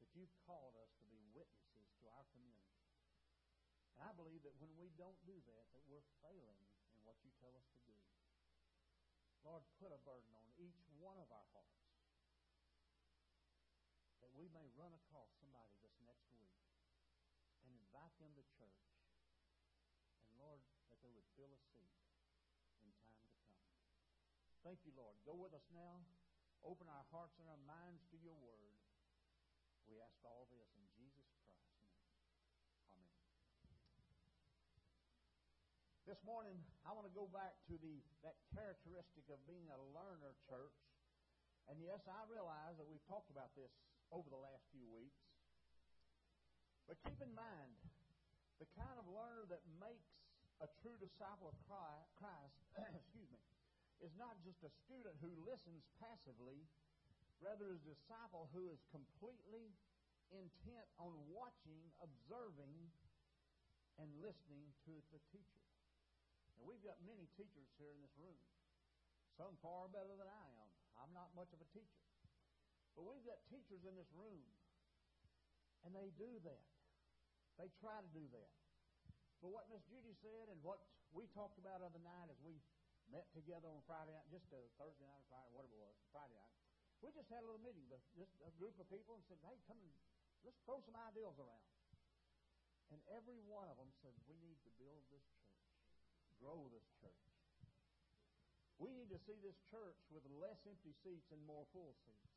that 0.00 0.08
you've 0.16 0.32
called 0.48 0.80
us 0.80 0.88
to 0.98 1.06
be 1.12 1.20
witnesses 1.36 1.92
to 2.00 2.08
our 2.16 2.24
community. 2.32 2.80
And 3.92 4.08
I 4.08 4.16
believe 4.16 4.40
that 4.48 4.56
when 4.56 4.72
we 4.80 4.88
don't 4.96 5.20
do 5.28 5.36
that, 5.36 5.64
that 5.76 5.84
we're 5.84 6.04
failing 6.24 6.64
in 6.96 7.04
what 7.04 7.20
you 7.20 7.28
tell 7.36 7.52
us 7.52 7.68
to 7.76 7.80
do. 7.84 7.96
Lord, 9.44 9.64
put 9.80 9.90
a 9.90 10.00
burden 10.04 10.32
on 10.36 10.46
each 10.60 10.80
one 11.00 11.16
of 11.16 11.28
our 11.32 11.48
hearts 11.56 11.80
that 14.20 14.32
we 14.36 14.52
may 14.52 14.68
run 14.76 14.92
across 14.92 15.32
somebody 15.40 15.72
this 15.80 15.96
next 16.04 16.28
week 16.36 16.52
and 17.64 17.72
invite 17.72 18.12
them 18.20 18.32
to 18.36 18.44
church. 18.56 18.84
And 20.28 20.36
Lord, 20.36 20.60
that 20.92 21.00
they 21.00 21.12
would 21.12 21.26
fill 21.34 21.50
a 21.50 21.60
seat 21.72 21.92
in 22.84 22.92
time 23.00 23.16
to 23.16 23.28
come. 23.40 23.56
Thank 24.60 24.84
you, 24.84 24.92
Lord. 24.92 25.16
Go 25.24 25.34
with 25.40 25.56
us 25.56 25.64
now. 25.72 26.04
Open 26.60 26.84
our 26.92 27.08
hearts 27.08 27.40
and 27.40 27.48
our 27.48 27.62
minds 27.64 28.04
to 28.12 28.20
your 28.20 28.36
word. 28.36 28.76
We 29.88 29.96
ask 30.04 30.20
all 30.22 30.44
this 30.52 30.68
in 30.76 30.84
Jesus 30.92 31.24
Christ's 31.40 31.72
name. 31.80 31.96
Amen. 32.92 33.16
This 36.10 36.26
morning, 36.26 36.58
I 36.82 36.90
want 36.90 37.06
to 37.06 37.14
go 37.14 37.30
back 37.30 37.54
to 37.70 37.78
the 37.78 38.02
that 38.26 38.34
characteristic 38.50 39.22
of 39.30 39.38
being 39.46 39.70
a 39.70 39.78
learner 39.94 40.34
church. 40.50 40.74
And 41.70 41.78
yes, 41.78 42.02
I 42.10 42.26
realize 42.26 42.74
that 42.82 42.90
we've 42.90 43.06
talked 43.06 43.30
about 43.30 43.54
this 43.54 43.70
over 44.10 44.26
the 44.26 44.42
last 44.42 44.66
few 44.74 44.82
weeks. 44.90 45.22
But 46.90 46.98
keep 47.06 47.14
in 47.22 47.30
mind, 47.30 47.78
the 48.58 48.66
kind 48.74 48.98
of 48.98 49.06
learner 49.06 49.46
that 49.54 49.62
makes 49.78 50.10
a 50.58 50.66
true 50.82 50.98
disciple 50.98 51.54
of 51.54 51.56
Christ, 51.70 52.58
excuse 53.06 53.30
me, 53.30 53.38
is 54.02 54.10
not 54.18 54.34
just 54.42 54.66
a 54.66 54.72
student 54.82 55.14
who 55.22 55.30
listens 55.46 55.86
passively, 56.02 56.66
rather 57.38 57.70
is 57.70 57.86
a 57.86 57.94
disciple 57.94 58.50
who 58.50 58.66
is 58.66 58.82
completely 58.90 59.78
intent 60.34 60.90
on 60.98 61.14
watching, 61.30 61.78
observing, 62.02 62.74
and 64.02 64.10
listening 64.18 64.74
to 64.90 64.98
the 65.14 65.22
teacher. 65.30 65.69
Now, 66.60 66.68
we've 66.68 66.84
got 66.84 67.00
many 67.08 67.24
teachers 67.40 67.72
here 67.80 67.88
in 67.88 68.04
this 68.04 68.12
room. 68.20 68.36
Some 69.40 69.56
far 69.64 69.88
better 69.88 70.12
than 70.12 70.28
I 70.28 70.46
am. 70.60 70.68
I'm 71.00 71.12
not 71.16 71.32
much 71.32 71.48
of 71.56 71.64
a 71.64 71.68
teacher. 71.72 72.04
But 72.92 73.08
we've 73.08 73.24
got 73.24 73.40
teachers 73.48 73.80
in 73.88 73.96
this 73.96 74.12
room, 74.12 74.44
and 75.88 75.96
they 75.96 76.12
do 76.20 76.28
that. 76.44 76.64
They 77.56 77.72
try 77.80 77.96
to 78.04 78.10
do 78.12 78.28
that. 78.36 78.52
But 79.40 79.56
what 79.56 79.72
Miss 79.72 79.80
Judy 79.88 80.12
said 80.20 80.52
and 80.52 80.60
what 80.60 80.84
we 81.16 81.24
talked 81.32 81.56
about 81.56 81.80
other 81.80 82.02
night 82.04 82.28
as 82.28 82.36
we 82.44 82.60
met 83.08 83.24
together 83.32 83.72
on 83.72 83.80
Friday 83.88 84.12
night, 84.12 84.28
just 84.28 84.52
a 84.52 84.60
Thursday 84.76 85.08
night 85.08 85.16
or 85.24 85.28
Friday, 85.32 85.48
whatever 85.56 85.72
it 85.72 85.80
was, 85.80 85.96
Friday 86.12 86.36
night, 86.36 86.52
we 87.00 87.08
just 87.16 87.32
had 87.32 87.40
a 87.40 87.48
little 87.48 87.64
meeting, 87.64 87.88
just 87.88 88.04
a 88.44 88.52
group 88.60 88.76
of 88.76 88.84
people, 88.92 89.16
and 89.16 89.24
said, 89.24 89.40
hey, 89.48 89.56
come 89.64 89.80
and 89.80 89.88
let's 90.44 90.60
throw 90.68 90.84
some 90.84 90.96
ideals 91.08 91.40
around. 91.40 91.64
And 92.92 93.00
every 93.16 93.40
one 93.48 93.72
of 93.72 93.80
them 93.80 93.88
said, 94.04 94.12
we 94.28 94.36
need 94.44 94.60
to 94.68 94.70
build 94.76 95.00
this 95.08 95.24
church, 95.32 95.49
grow 96.40 96.66
this 96.72 96.88
church. 96.98 97.28
We 98.80 98.96
need 98.96 99.12
to 99.12 99.20
see 99.28 99.36
this 99.44 99.60
church 99.68 100.00
with 100.08 100.24
less 100.40 100.56
empty 100.64 100.96
seats 101.04 101.28
and 101.28 101.40
more 101.44 101.68
full 101.76 101.92
seats. 102.08 102.32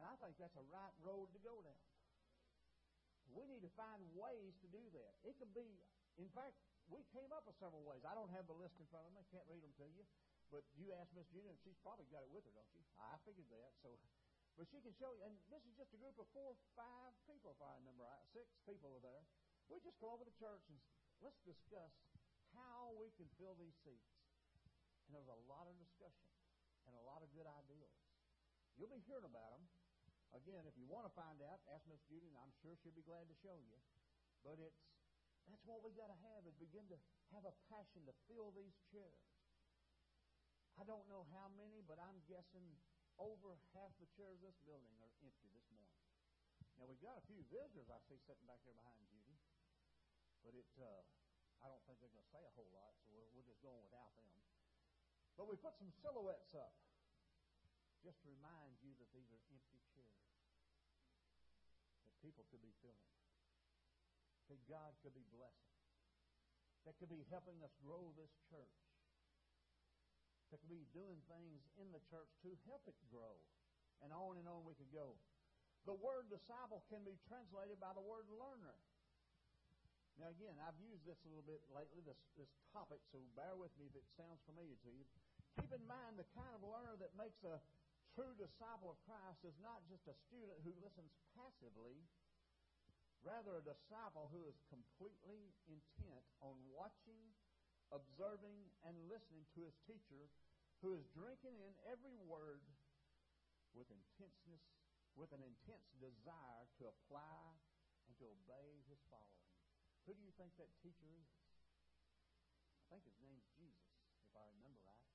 And 0.00 0.08
I 0.08 0.16
think 0.24 0.40
that's 0.40 0.56
a 0.56 0.64
right 0.72 0.96
road 1.04 1.28
to 1.36 1.40
go 1.44 1.60
down. 1.60 1.84
We 3.36 3.44
need 3.44 3.60
to 3.64 3.72
find 3.76 4.00
ways 4.16 4.56
to 4.64 4.68
do 4.72 4.80
that. 4.96 5.12
It 5.28 5.36
could 5.36 5.52
be, 5.52 5.68
in 6.16 6.28
fact, 6.32 6.56
we 6.88 7.04
came 7.12 7.30
up 7.32 7.44
with 7.44 7.56
several 7.60 7.84
ways. 7.84 8.04
I 8.04 8.16
don't 8.16 8.32
have 8.32 8.48
the 8.48 8.56
list 8.56 8.80
in 8.80 8.88
front 8.88 9.08
of 9.08 9.12
me. 9.12 9.20
I 9.20 9.28
can't 9.28 9.46
read 9.48 9.60
them 9.60 9.72
to 9.80 9.86
you. 9.92 10.04
But 10.52 10.64
you 10.76 10.92
asked 10.92 11.16
Miss 11.16 11.28
Judy, 11.32 11.48
and 11.48 11.56
she's 11.64 11.78
probably 11.80 12.04
got 12.12 12.24
it 12.24 12.32
with 12.32 12.44
her, 12.44 12.52
don't 12.52 12.68
you? 12.76 12.84
I 13.00 13.16
figured 13.24 13.48
that. 13.52 13.72
So, 13.80 13.96
But 14.56 14.68
she 14.68 14.84
can 14.84 14.92
show 15.00 15.08
you. 15.16 15.24
And 15.24 15.32
this 15.48 15.64
is 15.64 15.72
just 15.80 15.96
a 15.96 16.00
group 16.00 16.16
of 16.20 16.28
four, 16.36 16.52
five 16.76 17.12
people, 17.24 17.56
if 17.56 17.60
I 17.64 17.72
remember 17.80 18.04
right. 18.04 18.24
Six 18.36 18.52
people 18.68 18.92
are 18.92 19.00
there. 19.00 19.24
We 19.72 19.80
just 19.80 19.96
go 19.96 20.12
over 20.12 20.28
to 20.28 20.34
church 20.36 20.64
and 20.68 20.76
let's 21.24 21.40
discuss 21.48 21.92
how 22.56 22.94
we 22.96 23.12
can 23.16 23.28
fill 23.36 23.56
these 23.56 23.76
seats. 23.84 24.12
And 25.06 25.16
there 25.16 25.22
was 25.22 25.32
a 25.32 25.42
lot 25.50 25.68
of 25.68 25.74
discussion 25.76 26.30
and 26.88 26.92
a 26.96 27.04
lot 27.04 27.20
of 27.20 27.28
good 27.32 27.46
ideas. 27.46 27.96
You'll 28.76 28.92
be 28.92 29.04
hearing 29.04 29.28
about 29.28 29.52
them. 29.56 29.64
Again, 30.32 30.64
if 30.64 30.72
you 30.80 30.88
want 30.88 31.04
to 31.04 31.12
find 31.12 31.44
out, 31.44 31.60
ask 31.68 31.84
Miss 31.84 32.00
Judy, 32.08 32.32
and 32.32 32.40
I'm 32.40 32.54
sure 32.64 32.72
she'll 32.80 32.96
be 32.96 33.04
glad 33.04 33.28
to 33.28 33.36
show 33.44 33.52
you. 33.60 33.76
But 34.40 34.56
it's 34.56 34.80
that's 35.50 35.66
what 35.66 35.82
we 35.82 35.90
got 35.98 36.08
to 36.08 36.18
have 36.32 36.46
is 36.46 36.54
begin 36.56 36.86
to 36.88 36.98
have 37.34 37.42
a 37.42 37.54
passion 37.66 38.06
to 38.06 38.14
fill 38.30 38.54
these 38.54 38.78
chairs. 38.94 39.26
I 40.78 40.86
don't 40.86 41.04
know 41.10 41.26
how 41.34 41.50
many, 41.58 41.82
but 41.84 41.98
I'm 41.98 42.22
guessing 42.30 42.64
over 43.20 43.58
half 43.74 43.92
the 44.00 44.08
chairs 44.16 44.40
in 44.40 44.48
this 44.48 44.58
building 44.64 44.94
are 45.02 45.12
empty 45.20 45.50
this 45.52 45.68
morning. 45.74 46.00
Now 46.80 46.88
we've 46.88 47.02
got 47.02 47.20
a 47.20 47.24
few 47.28 47.44
visitors 47.52 47.90
I 47.92 48.00
see 48.08 48.18
sitting 48.24 48.46
back 48.48 48.62
there 48.64 48.74
behind 48.74 49.02
Judy, 49.12 49.36
but 50.40 50.56
it 50.56 50.66
uh, 50.80 51.04
I 51.62 51.70
don't 51.70 51.82
think 51.86 52.02
they're 52.02 52.10
going 52.10 52.26
to 52.26 52.34
say 52.34 52.42
a 52.42 52.54
whole 52.58 52.70
lot, 52.74 52.92
so 53.06 53.14
we're, 53.14 53.30
we're 53.38 53.46
just 53.46 53.62
going 53.62 53.78
without 53.86 54.10
them. 54.18 54.26
But 55.38 55.48
we 55.48 55.56
put 55.56 55.78
some 55.78 55.90
silhouettes 56.02 56.52
up 56.52 56.76
just 58.02 58.18
to 58.22 58.28
remind 58.28 58.76
you 58.82 58.92
that 58.98 59.08
these 59.14 59.30
are 59.30 59.42
empty 59.48 59.78
chairs. 59.94 60.26
That 62.04 62.14
people 62.20 62.44
could 62.50 62.60
be 62.60 62.74
filling, 62.82 63.14
that 64.50 64.60
God 64.66 64.92
could 65.06 65.14
be 65.14 65.24
blessing, 65.30 65.78
that 66.84 66.98
could 66.98 67.08
be 67.08 67.22
helping 67.30 67.62
us 67.62 67.72
grow 67.78 68.10
this 68.18 68.34
church, 68.50 68.82
that 70.50 70.60
could 70.60 70.74
be 70.74 70.84
doing 70.92 71.22
things 71.30 71.62
in 71.78 71.88
the 71.94 72.02
church 72.10 72.28
to 72.42 72.52
help 72.68 72.84
it 72.90 72.98
grow. 73.08 73.38
And 74.02 74.10
on 74.10 74.34
and 74.34 74.50
on 74.50 74.66
we 74.66 74.74
could 74.74 74.90
go. 74.90 75.14
The 75.86 75.94
word 75.94 76.26
disciple 76.26 76.82
can 76.90 77.06
be 77.06 77.18
translated 77.30 77.78
by 77.78 77.94
the 77.94 78.02
word 78.02 78.26
learner. 78.34 78.74
Now, 80.20 80.28
again, 80.28 80.54
I've 80.60 80.78
used 80.78 81.02
this 81.08 81.18
a 81.24 81.28
little 81.32 81.46
bit 81.46 81.64
lately, 81.72 82.04
this, 82.04 82.20
this 82.36 82.52
topic, 82.70 83.00
so 83.08 83.18
bear 83.32 83.56
with 83.56 83.72
me 83.80 83.88
if 83.88 83.96
it 83.96 84.04
sounds 84.14 84.44
familiar 84.44 84.76
to 84.84 84.90
you. 84.92 85.04
Keep 85.56 85.72
in 85.72 85.84
mind 85.88 86.20
the 86.20 86.28
kind 86.36 86.52
of 86.52 86.60
learner 86.64 86.96
that 87.00 87.16
makes 87.16 87.40
a 87.44 87.60
true 88.12 88.36
disciple 88.36 88.92
of 88.92 88.98
Christ 89.08 89.40
is 89.44 89.56
not 89.64 89.80
just 89.88 90.04
a 90.08 90.16
student 90.28 90.60
who 90.64 90.72
listens 90.84 91.12
passively, 91.32 91.96
rather, 93.24 93.56
a 93.56 93.64
disciple 93.64 94.28
who 94.28 94.44
is 94.44 94.56
completely 94.68 95.52
intent 95.64 96.24
on 96.44 96.56
watching, 96.76 97.20
observing, 97.88 98.68
and 98.84 98.94
listening 99.08 99.48
to 99.56 99.64
his 99.64 99.76
teacher, 99.88 100.28
who 100.84 100.92
is 100.92 101.04
drinking 101.16 101.56
in 101.62 101.72
every 101.88 102.18
word 102.28 102.60
with 103.72 103.88
intenseness, 103.88 104.64
with 105.16 105.30
an 105.32 105.40
intense 105.40 105.88
desire 106.02 106.64
to 106.80 106.90
apply 106.90 107.54
and 108.08 108.12
to 108.18 108.26
obey 108.28 108.68
his 108.90 109.00
following. 109.08 109.41
Who 110.06 110.12
do 110.18 110.22
you 110.22 110.34
think 110.34 110.50
that 110.58 110.66
teacher 110.82 111.06
is? 111.14 111.28
I 112.90 112.98
think 112.98 113.06
his 113.06 113.18
name's 113.22 113.46
Jesus, 113.54 113.88
if 114.26 114.34
I 114.34 114.44
remember 114.58 114.82
right. 114.84 115.08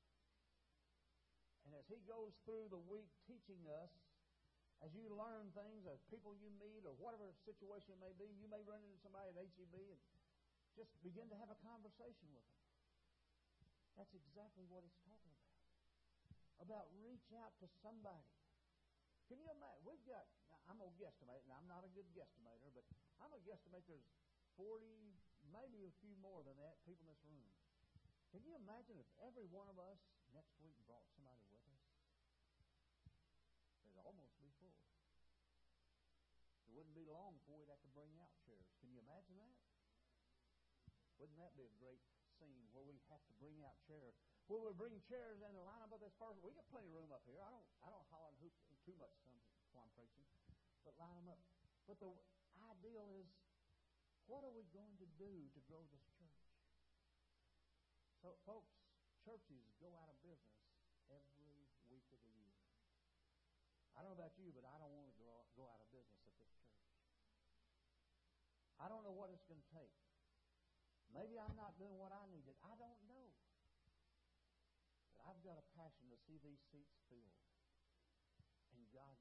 And 1.68 1.76
as 1.76 1.86
he 1.92 2.00
goes 2.08 2.32
through 2.48 2.72
the 2.72 2.80
week 2.80 3.12
teaching 3.28 3.60
us, 3.68 3.92
as 4.80 4.94
you 4.94 5.10
learn 5.10 5.50
things, 5.58 5.84
as 5.90 6.00
people 6.08 6.38
you 6.38 6.54
meet, 6.62 6.86
or 6.86 6.94
whatever 7.02 7.34
situation 7.44 7.98
it 7.98 8.02
may 8.02 8.14
be, 8.16 8.30
you 8.38 8.48
may 8.48 8.62
run 8.64 8.80
into 8.86 8.98
somebody 9.02 9.34
at 9.34 9.38
HEB 9.38 9.74
and 9.74 10.02
just 10.78 10.94
begin 11.02 11.26
to 11.34 11.38
have 11.42 11.50
a 11.50 11.58
conversation 11.66 12.30
with 12.32 12.46
them. 12.46 12.62
That's 13.98 14.14
exactly 14.14 14.70
what 14.70 14.86
it's 14.86 15.02
talking 15.10 15.34
about. 15.34 15.58
About 16.62 16.86
reach 17.02 17.34
out 17.42 17.58
to 17.60 17.68
somebody. 17.82 18.30
Can 19.26 19.42
you 19.42 19.50
imagine? 19.50 19.82
We've 19.82 20.06
got, 20.06 20.24
I'm 20.70 20.78
to 20.78 20.94
guesstimate, 21.02 21.42
and 21.50 21.54
I'm 21.58 21.66
not 21.66 21.82
a 21.82 21.92
good 21.98 22.06
guesstimator, 22.14 22.70
but 22.72 22.86
I'm 23.18 23.34
going 23.34 23.42
to 23.42 23.48
guesstimate 23.50 23.84
there's 23.90 24.06
40, 24.58 25.14
maybe 25.54 25.86
a 25.86 25.94
few 26.02 26.18
more 26.18 26.42
than 26.42 26.58
that, 26.58 26.82
people 26.82 27.06
in 27.06 27.14
this 27.14 27.22
room. 27.30 27.46
Can 28.34 28.42
you 28.42 28.58
imagine 28.58 28.98
if 28.98 29.08
every 29.22 29.46
one 29.48 29.70
of 29.70 29.78
us 29.78 30.02
next 30.34 30.58
week 30.60 30.76
brought 30.90 31.06
somebody 31.14 31.46
with 31.54 31.62
us? 31.70 31.86
It'd 33.86 34.02
almost 34.02 34.34
be 34.42 34.50
full. 34.58 34.74
It 36.68 36.74
wouldn't 36.74 36.98
be 36.98 37.06
long 37.08 37.38
before 37.40 37.62
we'd 37.62 37.72
have 37.72 37.86
to 37.86 37.94
bring 37.94 38.12
out 38.18 38.34
chairs. 38.44 38.68
Can 38.82 38.92
you 38.92 39.00
imagine 39.06 39.38
that? 39.40 39.56
Wouldn't 41.22 41.38
that 41.38 41.54
be 41.58 41.66
a 41.66 41.74
great 41.82 42.02
scene 42.38 42.70
where 42.74 42.86
we 42.86 42.98
have 43.10 43.22
to 43.30 43.34
bring 43.42 43.62
out 43.66 43.78
chairs? 43.86 44.14
Where 44.50 44.62
we 44.62 44.74
bring 44.74 44.98
chairs 45.06 45.42
and 45.42 45.54
line 45.66 45.82
up 45.82 45.90
with 45.90 46.02
this 46.02 46.14
person. 46.18 46.42
We 46.46 46.54
got 46.54 46.70
plenty 46.70 46.94
of 46.94 46.98
room 46.98 47.10
up 47.10 47.26
here. 47.26 47.42
I 47.42 47.50
don't 47.50 47.66
I 47.82 47.90
don't 47.90 48.06
holler 48.14 48.34
and 48.34 48.40
hoop 48.42 48.54
too 48.86 48.96
much 49.02 49.14
some 49.22 49.34
while 49.74 49.90
I'm 49.90 49.94
preaching, 49.98 50.24
but 50.86 50.94
line 51.02 51.18
them 51.18 51.34
up. 51.34 51.42
But 51.90 51.98
the 52.00 52.14
ideal 52.70 53.10
is 53.18 53.28
what 54.28 54.44
are 54.44 54.52
we 54.52 54.68
going 54.76 54.96
to 55.00 55.08
do 55.16 55.48
to 55.56 55.60
grow 55.66 55.84
this 55.88 56.04
church? 56.20 56.44
So, 58.20 58.36
folks, 58.44 58.76
churches 59.24 59.72
go 59.80 59.96
out 59.96 60.12
of 60.12 60.20
business 60.20 60.60
every 61.08 61.64
week 61.88 62.08
of 62.12 62.20
the 62.20 62.32
year. 62.36 62.60
I 63.96 64.04
don't 64.04 64.14
know 64.14 64.20
about 64.20 64.36
you, 64.36 64.52
but 64.52 64.68
I 64.68 64.76
don't 64.78 64.92
want 64.92 65.08
to 65.10 65.16
go, 65.56 65.64
out 65.66 65.82
of 65.82 65.90
business 65.90 66.22
at 66.28 66.36
this 66.38 66.52
church. 66.60 66.86
I 68.78 68.86
don't 68.92 69.02
know 69.02 69.16
what 69.16 69.34
it's 69.34 69.48
going 69.50 69.64
to 69.64 69.72
take. 69.74 69.96
Maybe 71.10 71.40
I'm 71.40 71.56
not 71.58 71.74
doing 71.82 71.98
what 71.98 72.14
I 72.14 72.28
needed. 72.30 72.54
I 72.62 72.78
don't 72.78 73.02
know. 73.10 73.32
But 75.18 75.26
I've 75.26 75.42
got 75.42 75.58
a 75.58 75.66
passion 75.74 76.14
to 76.14 76.18
see 76.30 76.38
these 76.44 76.62
seats 76.70 76.94
filled 77.10 77.42
and 78.76 78.86
God. 78.94 79.18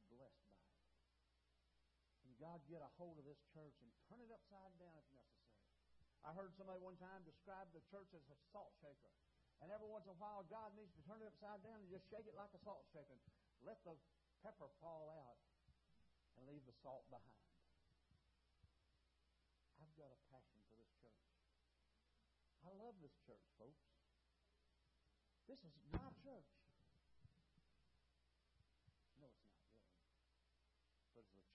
God 2.36 2.60
get 2.68 2.84
a 2.84 2.90
hold 3.00 3.16
of 3.16 3.24
this 3.24 3.40
church 3.56 3.72
and 3.80 3.88
turn 4.08 4.20
it 4.20 4.28
upside 4.28 4.72
down 4.76 4.92
if 4.96 5.08
necessary. 5.16 5.56
I 6.26 6.34
heard 6.36 6.52
somebody 6.58 6.82
one 6.82 6.98
time 7.00 7.24
describe 7.24 7.70
the 7.72 7.80
church 7.88 8.12
as 8.12 8.24
a 8.28 8.36
salt 8.52 8.74
shaker. 8.82 9.12
And 9.64 9.72
every 9.72 9.88
once 9.88 10.04
in 10.04 10.12
a 10.12 10.20
while, 10.20 10.44
God 10.52 10.74
needs 10.76 10.92
to 10.98 11.02
turn 11.08 11.24
it 11.24 11.28
upside 11.32 11.64
down 11.64 11.80
and 11.80 11.88
just 11.88 12.04
shake 12.12 12.28
it 12.28 12.36
like 12.36 12.52
a 12.52 12.60
salt 12.60 12.84
shaker. 12.92 13.16
Let 13.64 13.80
the 13.88 13.96
pepper 14.44 14.68
fall 14.84 15.08
out 15.08 15.40
and 16.36 16.44
leave 16.44 16.66
the 16.68 16.76
salt 16.84 17.08
behind. 17.08 17.40
I've 19.80 19.96
got 19.96 20.12
a 20.12 20.20
passion 20.28 20.60
for 20.68 20.76
this 20.76 20.92
church. 21.00 21.24
I 22.68 22.70
love 22.76 23.00
this 23.00 23.16
church, 23.24 23.46
folks. 23.56 23.80
This 25.48 25.62
is 25.64 25.72
my 25.88 26.10
church. 26.20 26.65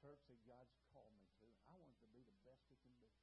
Church 0.02 0.22
that 0.28 0.42
God's 0.50 0.74
called 0.90 1.14
me 1.14 1.30
to. 1.40 1.48
I 1.70 1.78
want 1.78 1.94
it 1.94 2.02
to 2.02 2.12
be 2.12 2.26
the 2.26 2.38
best 2.44 2.66
it 2.68 2.82
can 2.82 2.94
be. 2.98 3.14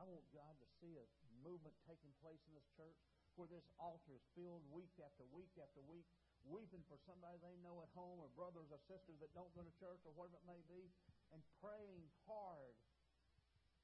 I 0.00 0.08
want 0.08 0.24
God 0.32 0.56
to 0.58 0.66
see 0.80 0.96
a 0.96 1.04
movement 1.44 1.76
taking 1.84 2.10
place 2.24 2.40
in 2.48 2.56
this 2.56 2.66
church 2.74 2.96
where 3.36 3.46
this 3.46 3.68
altar 3.78 4.16
is 4.16 4.24
filled 4.34 4.64
week 4.74 4.96
after 4.98 5.22
week 5.30 5.52
after 5.60 5.78
week, 5.86 6.08
weeping 6.42 6.82
for 6.90 6.98
somebody 7.06 7.38
they 7.38 7.54
know 7.62 7.78
at 7.84 7.90
home 7.94 8.18
or 8.18 8.26
brothers 8.34 8.72
or 8.72 8.80
sisters 8.90 9.20
that 9.22 9.30
don't 9.36 9.52
go 9.54 9.62
to 9.62 9.74
church 9.78 10.02
or 10.08 10.12
whatever 10.16 10.40
it 10.42 10.46
may 10.48 10.62
be, 10.66 10.90
and 11.30 11.38
praying 11.62 12.08
hard 12.26 12.74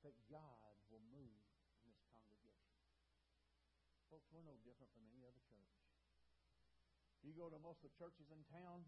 that 0.03 0.17
God 0.27 0.75
will 0.91 1.05
move 1.13 1.43
in 1.85 1.89
this 1.93 2.03
congregation. 2.11 2.67
Folks, 4.11 4.27
we're 4.35 4.47
no 4.47 4.59
different 4.67 4.91
from 4.91 5.07
any 5.07 5.23
other 5.23 5.43
church. 5.47 5.71
You 7.23 7.33
go 7.33 7.49
to 7.49 7.59
most 7.63 7.81
of 7.81 7.89
the 7.89 7.97
churches 7.97 8.29
in 8.29 8.43
town, 8.53 8.85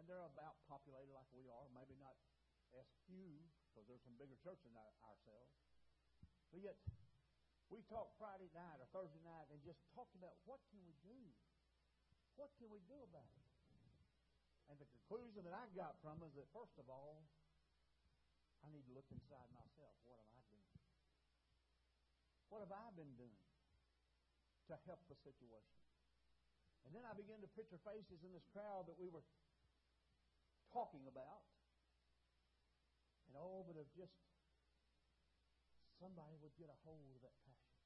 and 0.00 0.08
they're 0.08 0.24
about 0.24 0.56
populated 0.64 1.12
like 1.12 1.28
we 1.36 1.44
are, 1.52 1.68
maybe 1.76 1.92
not 2.00 2.16
as 2.72 2.88
few, 3.04 3.36
because 3.68 3.84
there's 3.84 4.00
some 4.00 4.16
bigger 4.16 4.40
churches 4.40 4.72
than 4.72 4.80
ourselves. 5.04 5.52
But 6.48 6.64
yet, 6.64 6.80
we 7.68 7.84
talked 7.84 8.16
Friday 8.16 8.48
night 8.56 8.80
or 8.80 8.88
Thursday 8.96 9.20
night 9.20 9.52
and 9.52 9.60
just 9.60 9.84
talked 9.92 10.16
about 10.16 10.40
what 10.48 10.64
can 10.72 10.80
we 10.88 10.96
do? 11.04 11.20
What 12.40 12.48
can 12.56 12.72
we 12.72 12.80
do 12.88 12.96
about 13.04 13.28
it? 13.28 13.44
And 14.72 14.80
the 14.80 14.88
conclusion 14.88 15.44
that 15.44 15.52
I 15.52 15.68
got 15.76 16.00
from 16.00 16.24
is 16.24 16.32
that, 16.40 16.48
first 16.56 16.80
of 16.80 16.88
all, 16.88 17.20
I 18.64 18.72
need 18.72 18.88
to 18.88 18.94
look 18.96 19.06
inside 19.12 19.52
myself. 19.52 19.92
What 20.08 20.16
am 20.16 20.32
I 20.32 20.42
doing? 20.48 20.72
What 22.48 22.64
have 22.64 22.72
I 22.72 22.88
been 22.96 23.12
doing 23.20 23.44
to 24.72 24.74
help 24.88 25.04
the 25.12 25.18
situation? 25.20 25.76
And 26.88 26.96
then 26.96 27.04
I 27.04 27.12
began 27.12 27.44
to 27.44 27.50
picture 27.52 27.78
faces 27.84 28.24
in 28.24 28.32
this 28.32 28.46
crowd 28.56 28.88
that 28.88 28.96
we 28.96 29.12
were 29.12 29.22
talking 30.70 31.04
about. 31.06 31.46
And 33.30 33.38
oh, 33.38 33.62
but 33.66 33.78
if 33.78 33.86
just 33.94 34.14
somebody 36.02 36.34
would 36.40 36.56
get 36.56 36.72
a 36.72 36.78
hold 36.82 37.06
of 37.12 37.20
that 37.22 37.36
passion 37.44 37.78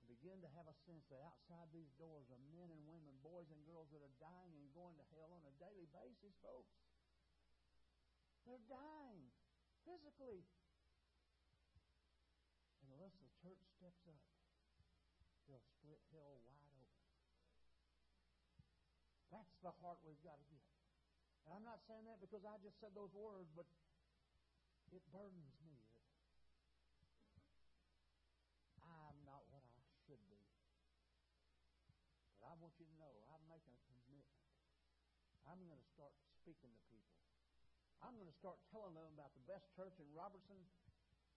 and 0.00 0.08
begin 0.08 0.40
to 0.42 0.50
have 0.56 0.66
a 0.66 0.76
sense 0.88 1.04
that 1.12 1.20
outside 1.22 1.68
these 1.70 1.92
doors 2.00 2.26
are 2.32 2.40
men 2.50 2.72
and 2.72 2.82
women, 2.88 3.14
boys 3.22 3.46
and 3.52 3.60
girls 3.68 3.92
that 3.92 4.02
are 4.02 4.16
dying 4.18 4.56
and 4.56 4.66
going 4.72 4.96
to 4.96 5.06
hell 5.14 5.30
on 5.30 5.44
a 5.44 5.54
daily 5.60 5.86
basis, 5.92 6.34
folks. 6.40 6.74
They're 8.48 8.66
dying 8.66 9.30
physically. 9.84 10.44
And 12.84 12.92
unless 12.96 13.16
the 13.20 13.30
church 13.40 13.62
steps 13.78 14.04
up, 14.08 14.20
they'll 15.48 15.64
split 15.80 16.00
hell 16.12 16.36
wide 16.44 16.72
open. 16.76 17.08
That's 19.32 19.56
the 19.64 19.72
heart 19.80 20.00
we've 20.04 20.20
got 20.20 20.36
to 20.36 20.46
get. 20.52 20.73
And 21.44 21.52
I'm 21.52 21.64
not 21.64 21.80
saying 21.84 22.04
that 22.08 22.20
because 22.20 22.44
I 22.44 22.56
just 22.64 22.80
said 22.80 22.96
those 22.96 23.12
words, 23.12 23.48
but 23.52 23.68
it 24.92 25.04
burdens 25.12 25.52
me. 25.64 25.76
I'm 28.80 29.16
not 29.24 29.44
what 29.52 29.64
I 29.64 29.76
should 30.04 30.20
be. 30.28 30.40
But 32.40 32.52
I 32.52 32.54
want 32.60 32.72
you 32.76 32.88
to 32.88 32.96
know 32.96 33.12
I'm 33.32 33.44
making 33.48 33.76
a 33.76 33.82
commitment. 33.88 34.24
I'm 35.48 35.60
going 35.68 35.80
to 35.80 35.90
start 35.92 36.12
speaking 36.40 36.72
to 36.72 36.82
people. 36.88 37.16
I'm 38.04 38.20
going 38.20 38.28
to 38.28 38.36
start 38.36 38.60
telling 38.68 38.92
them 38.92 39.08
about 39.16 39.32
the 39.32 39.44
best 39.48 39.64
church 39.72 39.96
in 39.96 40.08
Robertson. 40.12 40.60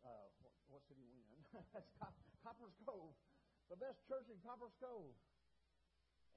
Uh, 0.03 0.27
what, 0.43 0.51
what 0.67 0.81
city 0.91 1.07
we 1.07 1.23
in? 1.31 1.39
That's 2.03 2.19
Copperas 2.43 2.75
Cove. 2.83 3.15
The 3.71 3.79
best 3.79 4.03
church 4.07 4.27
in 4.27 4.39
Copperas 4.43 4.75
Cove. 4.83 5.15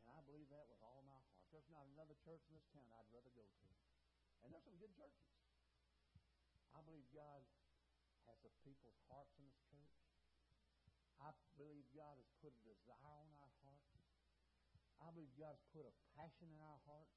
And 0.06 0.14
I 0.14 0.22
believe 0.26 0.46
that 0.54 0.70
with 0.70 0.78
all 0.86 1.02
my. 1.06 1.09
There's 1.50 1.70
not 1.70 1.86
another 1.90 2.14
church 2.22 2.42
in 2.46 2.54
this 2.54 2.66
town 2.70 2.86
I'd 2.94 3.10
rather 3.10 3.30
go 3.34 3.42
to. 3.42 3.66
And 4.42 4.54
there's 4.54 4.64
some 4.66 4.78
good 4.78 4.94
churches. 4.94 5.30
I 6.74 6.80
believe 6.86 7.06
God 7.10 7.42
has 8.30 8.38
the 8.46 8.54
people's 8.62 8.98
hearts 9.10 9.34
in 9.36 9.44
this 9.50 9.58
church. 9.66 9.94
I 11.20 11.34
believe 11.58 11.84
God 11.92 12.16
has 12.16 12.30
put 12.40 12.54
a 12.54 12.62
desire 12.64 13.20
on 13.26 13.34
our 13.36 13.52
hearts. 13.66 13.92
I 15.02 15.12
believe 15.12 15.32
God's 15.36 15.60
put 15.74 15.84
a 15.84 15.94
passion 16.16 16.48
in 16.54 16.60
our 16.62 16.80
hearts. 16.88 17.12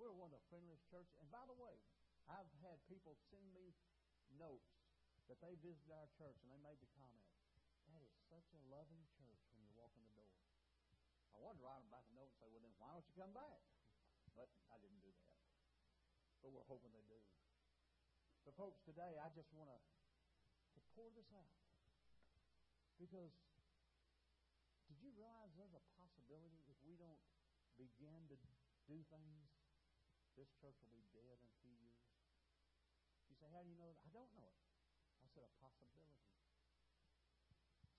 We're 0.00 0.14
one 0.14 0.32
of 0.32 0.36
the 0.40 0.46
friendliest 0.50 0.88
churches. 0.90 1.14
And 1.20 1.30
by 1.30 1.44
the 1.46 1.54
way, 1.54 1.78
I've 2.26 2.50
had 2.64 2.82
people 2.90 3.14
send 3.30 3.46
me 3.54 3.76
notes 4.34 4.74
that 5.30 5.38
they 5.42 5.58
visited 5.58 5.90
our 5.90 6.10
church 6.18 6.38
and 6.42 6.50
they 6.50 6.58
made 6.62 6.78
the 6.78 6.90
comment, 6.94 7.26
that 7.90 8.02
is 8.02 8.14
such 8.30 8.46
a 8.54 8.60
loving 8.70 9.02
church 9.14 9.42
when 9.54 9.62
you 9.62 9.70
walk 9.74 9.94
in 9.98 10.02
the 10.06 10.14
door. 10.14 10.30
I 11.36 11.44
wanted 11.44 11.60
to 11.60 11.66
write 11.68 11.84
them 11.84 11.92
back 11.92 12.08
a 12.08 12.12
note 12.16 12.32
and 12.32 12.38
say, 12.40 12.48
well, 12.48 12.64
then 12.64 12.72
why 12.80 12.88
don't 12.96 13.04
you 13.04 13.12
come 13.12 13.36
back? 13.36 13.60
But 14.32 14.48
I 14.72 14.80
didn't 14.80 15.04
do 15.04 15.12
that. 15.12 15.36
But 16.40 16.56
we're 16.56 16.64
hoping 16.64 16.96
they 16.96 17.04
do. 17.04 17.20
But 18.48 18.56
folks, 18.56 18.80
today 18.88 19.20
I 19.20 19.28
just 19.36 19.52
want 19.52 19.68
to 19.68 19.78
to 20.76 20.80
pour 20.92 21.08
this 21.16 21.32
out 21.32 21.56
because 23.00 23.32
did 24.88 25.00
you 25.00 25.12
realize 25.16 25.52
there's 25.56 25.72
a 25.72 25.84
possibility 25.96 26.60
if 26.68 26.76
we 26.84 27.00
don't 27.00 27.20
begin 27.80 28.28
to 28.28 28.36
do 28.88 29.00
things, 29.08 29.48
this 30.36 30.52
church 30.60 30.76
will 30.84 30.92
be 30.92 31.04
dead 31.16 31.36
in 31.40 31.48
a 31.48 31.56
few 31.64 31.72
years? 31.80 32.00
You 33.28 33.36
say, 33.36 33.48
how 33.52 33.64
do 33.64 33.68
you 33.68 33.76
know 33.76 33.88
that? 33.88 34.00
I 34.04 34.12
don't 34.12 34.32
know 34.36 34.48
it. 34.48 34.60
I 35.20 35.28
said 35.32 35.44
a 35.44 35.52
possibility. 35.60 36.24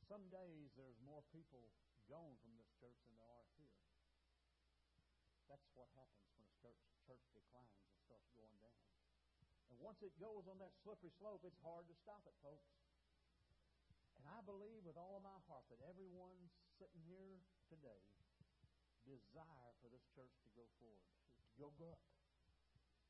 Some 0.06 0.30
days 0.32 0.72
there's 0.80 0.98
more 1.04 1.22
people 1.34 1.74
gone 2.08 2.36
from 2.40 2.56
this 2.56 2.72
church 2.80 2.96
than 3.04 3.16
there 3.20 3.30
are 3.30 3.48
here. 3.60 3.76
That's 5.52 5.68
what 5.76 5.88
happens 5.96 6.28
when 6.32 6.44
a 6.44 6.52
church, 6.60 6.80
church 7.08 7.24
declines 7.36 7.84
and 7.88 8.00
starts 8.04 8.28
going 8.36 8.58
down. 8.64 8.84
And 9.72 9.78
once 9.80 10.00
it 10.04 10.16
goes 10.20 10.48
on 10.48 10.60
that 10.60 10.76
slippery 10.84 11.12
slope, 11.20 11.44
it's 11.44 11.60
hard 11.64 11.88
to 11.92 11.96
stop 12.00 12.24
it, 12.28 12.36
folks. 12.44 12.72
And 14.20 14.26
I 14.32 14.40
believe 14.44 14.84
with 14.84 14.98
all 14.98 15.16
of 15.20 15.24
my 15.24 15.40
heart 15.48 15.68
that 15.72 15.84
everyone 15.86 16.50
sitting 16.80 17.04
here 17.08 17.40
today 17.72 18.04
desire 19.08 19.72
for 19.80 19.88
this 19.88 20.04
church 20.12 20.36
to 20.44 20.50
go 20.52 20.68
forward, 20.84 21.00
to 21.40 21.52
go 21.56 21.72
up. 21.88 22.00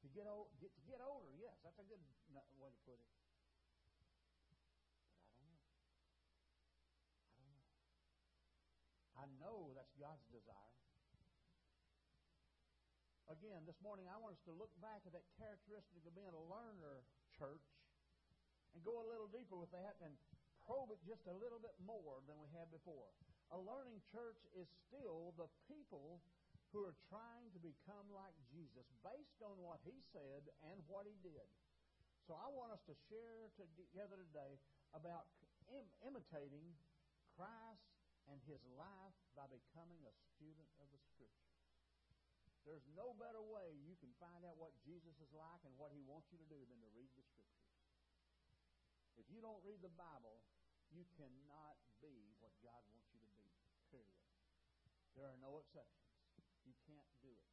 To 0.06 0.08
get, 0.14 0.30
old, 0.30 0.54
get 0.62 0.70
to 0.78 0.84
get 0.86 1.02
older, 1.02 1.34
yes, 1.42 1.58
that's 1.66 1.82
a 1.82 1.88
good 1.90 1.98
way 2.62 2.70
to 2.70 2.80
put 2.86 3.02
it. 3.02 3.10
But 3.82 3.98
I 5.34 5.42
don't 5.42 5.58
know. 5.58 5.74
I 7.34 7.42
don't 7.42 7.50
know. 7.50 7.66
I 9.17 9.17
know 9.38 9.76
that's 9.76 9.94
God's 10.00 10.24
desire. 10.32 10.78
Again, 13.28 13.68
this 13.68 13.76
morning 13.84 14.08
I 14.08 14.16
want 14.24 14.40
us 14.40 14.44
to 14.48 14.56
look 14.56 14.72
back 14.80 15.04
at 15.04 15.12
that 15.12 15.28
characteristic 15.36 16.00
of 16.08 16.16
being 16.16 16.32
a 16.32 16.46
learner 16.48 17.04
church 17.36 17.68
and 18.72 18.80
go 18.88 19.04
a 19.04 19.08
little 19.12 19.28
deeper 19.28 19.60
with 19.60 19.72
that 19.76 20.00
and 20.00 20.16
probe 20.64 20.96
it 20.96 21.00
just 21.04 21.28
a 21.28 21.36
little 21.36 21.60
bit 21.60 21.76
more 21.84 22.24
than 22.24 22.40
we 22.40 22.48
had 22.56 22.72
before. 22.72 23.12
A 23.52 23.60
learning 23.60 24.00
church 24.16 24.40
is 24.56 24.68
still 24.88 25.36
the 25.36 25.52
people 25.68 26.24
who 26.72 26.84
are 26.88 26.96
trying 27.12 27.52
to 27.56 27.60
become 27.60 28.08
like 28.12 28.36
Jesus 28.52 28.88
based 29.04 29.40
on 29.44 29.56
what 29.60 29.80
he 29.84 29.96
said 30.12 30.48
and 30.68 30.80
what 30.88 31.08
he 31.08 31.16
did. 31.20 31.48
So 32.28 32.36
I 32.36 32.48
want 32.52 32.76
us 32.76 32.84
to 32.92 32.96
share 33.08 33.52
together 33.56 34.20
today 34.20 34.60
about 34.92 35.32
Im- 35.72 35.96
imitating 36.04 36.76
Christ 37.36 37.88
and 38.32 38.40
his 38.48 38.60
life 38.76 39.16
by 39.36 39.48
becoming 39.48 40.04
a 40.04 40.14
student 40.36 40.68
of 40.80 40.88
the 40.92 41.02
Scripture. 41.14 41.56
There's 42.68 42.84
no 43.00 43.16
better 43.16 43.40
way 43.40 43.80
you 43.80 43.96
can 44.04 44.12
find 44.20 44.44
out 44.44 44.60
what 44.60 44.76
Jesus 44.84 45.16
is 45.24 45.32
like 45.32 45.64
and 45.64 45.72
what 45.80 45.96
he 45.96 46.04
wants 46.04 46.28
you 46.36 46.38
to 46.40 46.50
do 46.52 46.60
than 46.68 46.80
to 46.84 46.90
read 46.92 47.08
the 47.16 47.24
Scriptures. 47.24 47.72
If 49.16 49.32
you 49.32 49.40
don't 49.40 49.64
read 49.64 49.80
the 49.80 49.94
Bible, 49.96 50.44
you 50.92 51.08
cannot 51.16 51.80
be 52.04 52.36
what 52.44 52.52
God 52.60 52.84
wants 52.92 53.08
you 53.16 53.24
to 53.24 53.32
be, 53.40 53.48
period. 53.88 54.20
There 55.16 55.32
are 55.32 55.40
no 55.40 55.64
exceptions. 55.64 56.12
You 56.68 56.76
can't 56.86 57.08
do 57.24 57.32
it. 57.32 57.52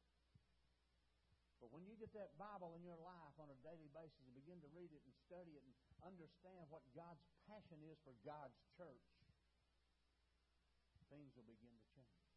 But 1.63 1.71
when 1.71 1.87
you 1.87 1.97
get 1.97 2.13
that 2.13 2.35
Bible 2.37 2.77
in 2.77 2.83
your 2.85 2.99
life 2.99 3.33
on 3.41 3.49
a 3.49 3.57
daily 3.65 3.89
basis 3.89 4.21
and 4.21 4.35
begin 4.37 4.61
to 4.61 4.69
read 4.75 4.91
it 4.93 5.01
and 5.01 5.13
study 5.25 5.57
it 5.57 5.63
and 5.65 5.73
understand 6.05 6.67
what 6.69 6.85
God's 6.93 7.23
passion 7.49 7.81
is 7.89 7.97
for 8.05 8.13
God's 8.21 8.59
church, 8.77 9.01
things 11.15 11.31
will 11.39 11.47
begin 11.47 11.71
to 11.71 11.87
change. 11.95 12.27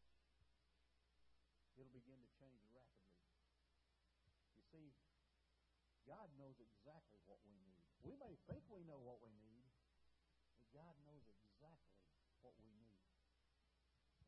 It'll 1.75 1.91
begin 1.91 2.15
to 2.15 2.31
change 2.39 2.63
rapidly. 2.71 3.19
You 4.55 4.63
see, 4.71 4.87
God 6.07 6.31
knows 6.39 6.55
exactly 6.63 7.19
what 7.27 7.43
we 7.43 7.51
need. 7.59 7.83
We 8.07 8.15
may 8.15 8.39
think 8.47 8.63
we 8.71 8.87
know 8.87 9.03
what 9.03 9.19
we 9.19 9.35
need, 9.43 9.67
but 10.63 10.71
God 10.71 10.95
knows 11.03 11.27
exactly 11.27 11.99
what 12.39 12.55
we 12.55 12.71
need. 12.71 13.03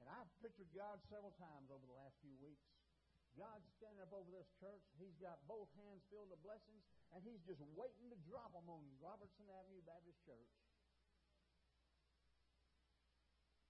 And 0.04 0.12
I've 0.12 0.28
pictured 0.44 0.68
God 0.76 1.00
several 1.08 1.32
times 1.40 1.72
over 1.72 1.88
the 1.88 1.96
last 1.96 2.20
few 2.20 2.36
weeks. 2.44 2.68
God's 3.40 3.64
standing 3.80 4.04
up 4.04 4.12
over 4.12 4.28
this 4.28 4.52
church. 4.60 4.84
He's 5.00 5.16
got 5.16 5.40
both 5.48 5.72
hands 5.80 6.04
filled 6.12 6.28
with 6.28 6.44
blessings, 6.44 6.84
and 7.16 7.24
He's 7.24 7.40
just 7.48 7.64
waiting 7.80 8.12
to 8.12 8.20
drop 8.28 8.52
them 8.52 8.68
on 8.68 8.84
Robertson 9.00 9.48
Avenue 9.48 9.80
Baptist 9.88 10.20
Church. 10.28 10.52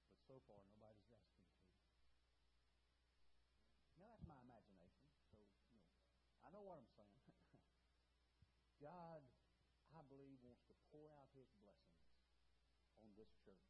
But 0.09 0.17
so 0.25 0.41
far, 0.49 0.63
nobody's 0.71 1.05
asked 1.11 1.35
Him 1.35 1.45
to. 1.45 1.61
Now, 3.99 4.09
that's 4.15 4.25
my 4.25 4.39
imagination, 4.41 5.11
so, 5.29 5.43
you 5.69 5.77
know, 5.77 5.91
I 6.41 6.49
know 6.55 6.63
what 6.65 6.81
I'm 6.81 6.89
saying. 6.97 7.21
God, 8.81 9.21
I 9.93 10.01
believe, 10.09 10.41
wants 10.41 10.65
to 10.71 10.75
pour 10.89 11.05
out 11.21 11.29
His 11.37 11.45
blessings 11.61 12.01
on 12.97 13.10
this 13.21 13.29
church. 13.45 13.69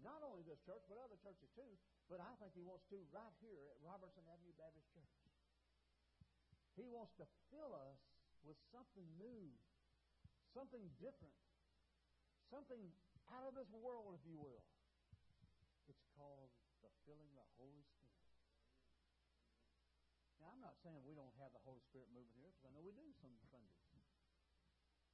Not 0.00 0.24
only 0.24 0.40
this 0.44 0.60
church, 0.64 0.80
but 0.88 0.96
other 0.96 1.20
churches 1.20 1.52
too. 1.52 1.76
But 2.08 2.24
I 2.24 2.32
think 2.40 2.56
he 2.56 2.64
wants 2.64 2.88
to 2.92 3.00
right 3.12 3.36
here 3.44 3.68
at 3.72 3.76
Robertson 3.84 4.24
Avenue 4.28 4.56
Baptist 4.56 4.88
Church. 4.96 5.16
He 6.76 6.88
wants 6.88 7.12
to 7.20 7.28
fill 7.52 7.72
us 7.76 8.00
with 8.44 8.56
something 8.72 9.06
new, 9.16 9.52
something 10.52 10.84
different, 11.00 11.36
something 12.52 12.92
out 13.32 13.48
of 13.48 13.56
this 13.56 13.70
world, 13.72 14.16
if 14.16 14.24
you 14.28 14.36
will. 14.36 14.64
It's 15.88 16.04
called 16.18 16.52
the 16.84 16.92
filling 17.08 17.32
of 17.32 17.40
the 17.40 17.48
Holy 17.56 17.84
Spirit. 17.88 18.20
Now, 20.42 20.52
I'm 20.52 20.60
not 20.60 20.76
saying 20.84 21.00
we 21.08 21.16
don't 21.16 21.32
have 21.40 21.54
the 21.56 21.62
Holy 21.64 21.80
Spirit 21.88 22.12
moving 22.12 22.36
here, 22.36 22.52
because 22.52 22.68
I 22.68 22.70
know 22.76 22.84
we 22.84 22.92
do 22.92 23.08
some 23.16 23.32
Sundays. 23.48 23.88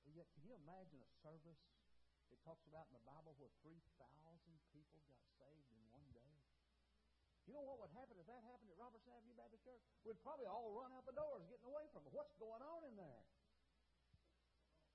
But 0.02 0.16
yet, 0.16 0.26
can 0.34 0.42
you 0.42 0.58
imagine 0.66 0.98
a 0.98 1.10
service 1.22 1.62
it 2.30 2.40
talks 2.46 2.62
about 2.70 2.86
in 2.90 2.94
the 2.94 3.06
Bible 3.06 3.34
where 3.38 3.50
3,000 3.62 3.74
people 4.70 4.98
got 5.10 5.22
saved 5.38 5.70
in 5.74 5.82
one 5.90 6.06
day. 6.14 6.34
You 7.46 7.58
know 7.58 7.66
what 7.66 7.82
would 7.82 7.90
happen 7.90 8.14
if 8.18 8.26
that 8.30 8.42
happened 8.46 8.70
at 8.70 8.78
Robertson 8.78 9.10
Avenue 9.10 9.34
Baptist 9.34 9.66
Church? 9.66 9.82
We'd 10.06 10.22
probably 10.22 10.46
all 10.46 10.70
run 10.70 10.94
out 10.94 11.02
the 11.02 11.16
doors 11.16 11.42
getting 11.50 11.66
away 11.66 11.90
from 11.90 12.06
it. 12.06 12.14
What's 12.14 12.34
going 12.38 12.62
on 12.62 12.86
in 12.86 12.94
there? 12.94 13.22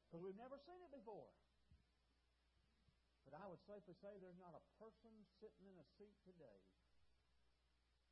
Because 0.07 0.23
we've 0.23 0.39
never 0.39 0.55
seen 0.63 0.79
it 0.79 0.91
before. 0.95 1.27
But 3.27 3.35
I 3.35 3.43
would 3.51 3.59
safely 3.67 3.97
say 3.99 4.15
there's 4.23 4.39
not 4.39 4.55
a 4.55 4.63
person 4.79 5.11
sitting 5.43 5.67
in 5.67 5.75
a 5.75 5.87
seat 5.99 6.15
today. 6.23 6.63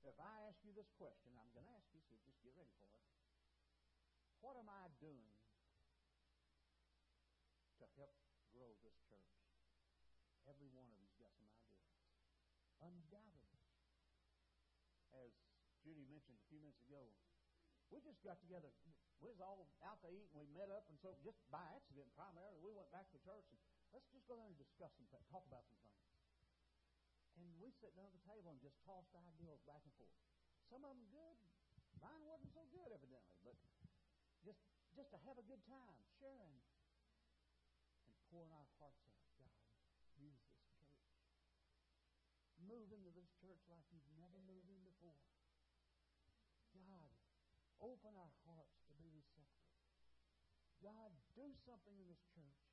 If 0.03 0.19
I 0.19 0.51
ask 0.51 0.59
you 0.67 0.75
this 0.75 0.91
question, 0.99 1.31
I'm 1.39 1.47
going 1.55 1.63
to 1.63 1.73
ask 1.79 1.87
you, 1.95 2.03
so 2.11 2.19
just 2.27 2.43
get 2.43 2.51
ready 2.59 2.75
for 2.75 2.91
it. 2.91 3.07
What 4.43 4.59
am 4.59 4.67
I 4.67 4.91
doing 4.99 5.31
to 7.79 7.87
help 7.95 8.15
grow 8.53 8.69
this 8.85 8.95
church. 9.09 9.12
Every 10.47 10.69
one 10.71 10.87
of 10.87 10.95
you's 10.99 11.15
got 11.19 11.31
some 11.35 11.47
ideas. 11.47 11.87
Undoubtedly. 12.83 13.63
As 15.15 15.31
Judy 15.83 16.03
mentioned 16.09 16.39
a 16.39 16.45
few 16.51 16.59
minutes 16.59 16.81
ago, 16.83 17.03
we 17.93 18.01
just 18.01 18.19
got 18.25 18.41
together. 18.41 18.73
We 19.21 19.31
was 19.31 19.39
all 19.39 19.63
out 19.87 20.03
to 20.03 20.09
eat, 20.11 20.27
and 20.35 20.39
we 20.43 20.49
met 20.51 20.67
up, 20.67 20.83
and 20.91 20.99
so 20.99 21.15
just 21.23 21.39
by 21.47 21.63
accident, 21.71 22.11
primarily, 22.17 22.59
we 22.59 22.75
went 22.75 22.91
back 22.91 23.07
to 23.15 23.19
church, 23.23 23.47
and 23.53 23.59
let's 23.95 24.09
just 24.11 24.27
go 24.27 24.35
there 24.35 24.49
and 24.49 24.57
discuss 24.59 24.91
some 24.99 25.07
things, 25.07 25.23
talk 25.31 25.47
about 25.47 25.63
some 25.63 25.79
things. 25.79 26.03
And 27.39 27.47
we 27.63 27.71
sat 27.79 27.95
down 27.95 28.11
at 28.11 28.15
the 28.17 28.25
table 28.27 28.51
and 28.51 28.59
just 28.59 28.75
tossed 28.83 29.15
ideas 29.15 29.63
back 29.63 29.79
and 29.87 29.93
forth. 29.95 30.11
Some 30.67 30.83
of 30.83 30.91
them 30.91 31.07
good. 31.07 31.37
Mine 32.03 32.23
wasn't 32.27 32.51
so 32.51 32.67
good, 32.73 32.91
evidently, 32.91 33.39
but 33.47 33.55
just 34.43 34.59
just 34.93 35.09
to 35.09 35.17
have 35.25 35.39
a 35.41 35.45
good 35.49 35.61
time, 35.65 35.97
sharing 36.21 36.53
and 38.05 38.17
pouring 38.29 38.53
our 38.53 38.67
hearts 38.77 39.01
out. 39.09 39.25
God, 39.41 39.49
use 40.21 40.37
this 40.45 40.61
church. 40.77 40.93
Move 42.63 42.89
into 42.95 43.11
this 43.11 43.27
church 43.43 43.59
like 43.67 43.83
you've 43.91 44.07
never 44.15 44.39
moved 44.47 44.69
in 44.71 44.81
before. 44.87 45.19
God, 46.73 47.11
open 47.83 48.15
our 48.15 48.33
hearts 48.47 48.79
to 48.87 48.93
be 48.97 49.11
receptive. 49.11 49.71
God, 50.79 51.11
do 51.35 51.47
something 51.67 51.95
in 51.95 52.07
this 52.07 52.23
church. 52.35 52.63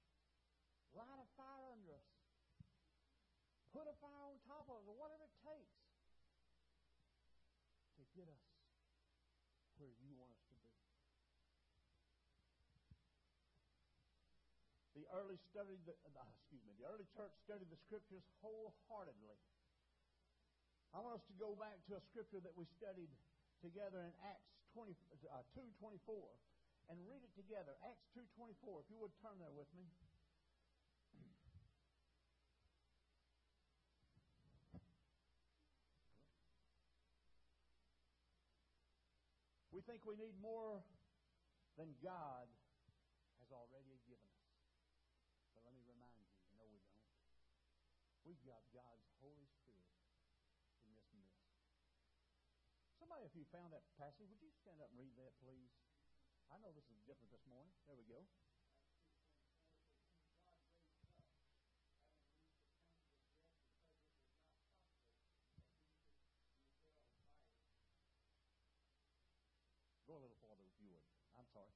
Light 0.94 1.18
a 1.18 1.28
fire 1.38 1.70
under 1.70 1.94
us. 1.94 2.10
Put 3.70 3.86
a 3.86 3.94
fire 4.02 4.26
on 4.26 4.38
top 4.46 4.66
of 4.66 4.82
us, 4.82 4.86
or 4.90 4.98
whatever 4.98 5.26
it 5.26 5.36
takes 5.46 5.78
to 7.98 8.02
get 8.18 8.26
us 8.26 8.46
where 9.78 9.94
you 10.02 10.10
want 10.18 10.34
us 10.34 10.42
to 10.50 10.54
be. 10.58 10.70
the 15.00 15.08
early 15.16 15.40
studied 15.48 15.80
the, 15.88 15.96
uh, 16.12 16.28
excuse 16.36 16.60
me, 16.68 16.76
the 16.76 16.84
early 16.84 17.08
church 17.16 17.32
studied 17.40 17.72
the 17.72 17.80
scriptures 17.88 18.20
wholeheartedly. 18.44 19.40
I 20.90 20.98
want 20.98 21.22
us 21.22 21.26
to 21.30 21.36
go 21.38 21.54
back 21.54 21.78
to 21.86 21.96
a 21.96 22.02
scripture 22.10 22.42
that 22.42 22.54
we 22.58 22.66
studied 22.76 23.10
together 23.62 24.02
in 24.02 24.12
Acts 24.26 24.50
20, 24.74 24.94
uh, 25.30 25.42
2.24. 25.54 25.94
and 26.90 26.98
read 27.06 27.22
it 27.22 27.30
together. 27.38 27.78
Acts 27.86 28.02
2.24, 28.18 28.82
if 28.82 28.90
you 28.90 28.98
would 28.98 29.14
turn 29.22 29.38
there 29.38 29.54
with 29.54 29.70
me. 29.78 29.86
We 39.70 39.78
think 39.86 40.02
we 40.02 40.18
need 40.18 40.34
more 40.42 40.82
than 41.78 41.94
God 42.02 42.50
has 43.38 43.48
already 43.54 43.96
given 44.04 44.28
us. 44.34 44.50
But 45.54 45.62
let 45.64 45.72
me 45.72 45.80
remind 45.86 46.20
you, 46.20 46.26
no, 46.58 46.66
we 46.68 46.82
don't. 46.82 47.06
We've 48.26 48.42
got 48.44 48.60
God's 48.74 49.08
Holy 49.22 49.46
Spirit 49.62 49.88
in 50.84 50.92
this 50.92 51.08
midst. 51.16 51.40
Somebody, 53.10 53.26
if 53.26 53.34
you 53.34 53.42
found 53.50 53.74
that 53.74 53.82
passage, 53.98 54.30
would 54.30 54.38
you 54.38 54.54
stand 54.62 54.78
up 54.78 54.86
and 54.94 55.02
read 55.02 55.10
that, 55.18 55.34
please? 55.42 55.74
I 56.46 56.62
know 56.62 56.70
this 56.70 56.86
is 56.94 57.02
different 57.10 57.34
this 57.34 57.42
morning. 57.42 57.74
There 57.90 57.98
we 57.98 58.06
go. 58.06 58.22
Go 70.06 70.14
a 70.14 70.22
little 70.22 70.38
farther 70.38 70.62
if 70.70 70.78
you 70.78 70.94
would. 70.94 71.02
I'm 71.34 71.50
sorry. 71.50 71.74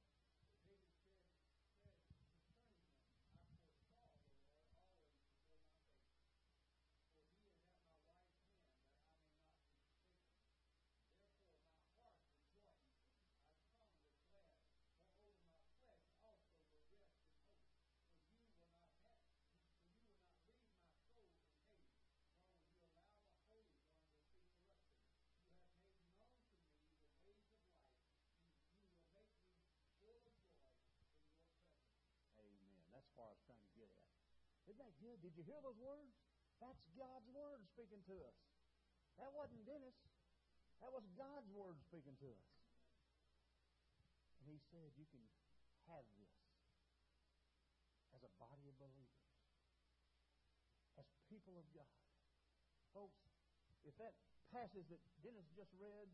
That's 32.95 33.11
what 33.11 33.27
I 33.27 33.31
was 33.35 33.43
trying 33.43 33.59
to 33.59 33.71
get 33.75 33.91
at. 33.91 34.54
Isn't 34.65 34.81
that 34.81 34.97
good? 34.97 35.21
Did 35.21 35.37
you 35.37 35.45
hear 35.45 35.61
those 35.61 35.77
words? 35.77 36.13
That's 36.57 36.81
God's 36.97 37.27
word 37.29 37.61
speaking 37.69 38.01
to 38.09 38.15
us. 38.25 38.37
That 39.21 39.31
wasn't 39.31 39.63
Dennis. 39.65 39.95
That 40.81 40.91
was 40.91 41.05
God's 41.13 41.49
word 41.53 41.77
speaking 41.85 42.17
to 42.19 42.29
us. 42.33 42.47
And 44.41 44.49
he 44.49 44.59
said, 44.73 44.91
You 44.97 45.07
can 45.09 45.21
have 45.89 46.05
this 46.17 46.33
as 48.15 48.21
a 48.23 48.31
body 48.39 48.65
of 48.71 48.75
believers, 48.79 49.27
as 50.95 51.05
people 51.27 51.59
of 51.59 51.67
God. 51.75 51.97
Folks, 52.95 53.19
if 53.83 53.93
that 53.99 54.15
passage 54.49 54.87
that 54.87 55.03
Dennis 55.19 55.45
just 55.51 55.73
read 55.75 56.07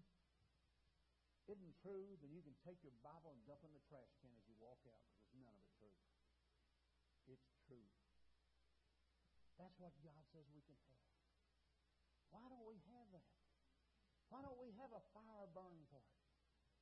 isn't 1.45 1.75
true, 1.83 2.17
then 2.21 2.33
you 2.33 2.41
can 2.41 2.55
take 2.65 2.81
your 2.81 2.95
Bible 3.05 3.33
and 3.35 3.41
dump 3.45 3.61
in 3.61 3.73
the 3.75 3.83
trash 3.85 4.09
can 4.23 4.33
as 4.33 4.45
you 4.49 4.55
walk 4.57 4.81
out 4.87 4.97
because 5.05 5.19
there's 5.21 5.37
none 5.45 5.53
of 5.53 5.61
it 5.61 5.73
true. 5.77 5.97
It's 7.29 7.47
true. 7.69 7.85
That's 9.61 9.77
what 9.77 9.93
God 10.01 10.25
says 10.33 10.41
we 10.49 10.65
can 10.65 10.73
have. 10.89 11.05
Why 12.33 12.49
don't 12.49 12.65
we 12.65 12.81
have 12.89 13.07
that? 13.13 13.29
Why 14.33 14.41
don't 14.41 14.57
we 14.57 14.73
have 14.81 14.89
a 14.89 15.03
fire 15.13 15.45
burning 15.53 15.85
for 15.93 16.01
it? 16.01 16.17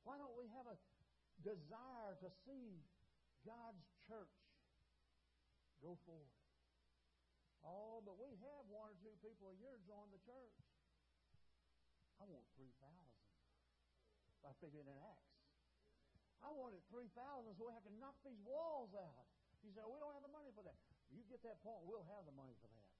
Why 0.08 0.16
don't 0.16 0.32
we 0.32 0.48
have 0.56 0.64
a 0.64 0.80
desire 1.44 2.16
to 2.24 2.28
see 2.48 2.80
God's 3.44 3.84
church 4.08 4.32
go 5.84 6.00
forward? 6.08 6.32
Oh, 7.60 8.00
but 8.00 8.16
we 8.16 8.32
have 8.48 8.64
one 8.72 8.88
or 8.88 8.96
two 9.04 9.12
people 9.20 9.52
a 9.52 9.56
year 9.60 9.76
join 9.84 10.08
the 10.08 10.22
church. 10.24 10.56
I 12.16 12.24
want 12.24 12.48
3,000. 12.56 12.72
I 14.48 14.56
figured 14.64 14.88
in 14.88 14.96
Acts. 15.04 15.36
I 16.40 16.48
wanted 16.56 16.80
3,000 16.88 17.12
so 17.60 17.68
I 17.68 17.76
can 17.84 17.92
knock 18.00 18.16
these 18.24 18.40
walls 18.40 18.96
out. 18.96 19.28
You 19.60 19.68
say, 19.76 19.84
we 19.84 20.00
don't 20.00 20.16
have 20.16 20.24
the 20.24 20.32
money 20.32 20.48
for 20.56 20.64
that. 20.64 20.80
You 21.10 21.26
get 21.26 21.42
that 21.42 21.58
point, 21.60 21.82
we'll 21.84 22.06
have 22.14 22.24
the 22.24 22.34
money 22.34 22.54
for 22.62 22.70
that. 22.70 22.90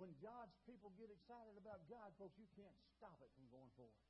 When 0.00 0.16
God's 0.24 0.56
people 0.64 0.96
get 0.96 1.12
excited 1.12 1.60
about 1.60 1.84
God, 1.84 2.16
folks, 2.16 2.40
you 2.40 2.48
can't 2.56 2.72
stop 2.96 3.20
it 3.20 3.28
from 3.36 3.44
going 3.52 3.68
forward. 3.76 4.00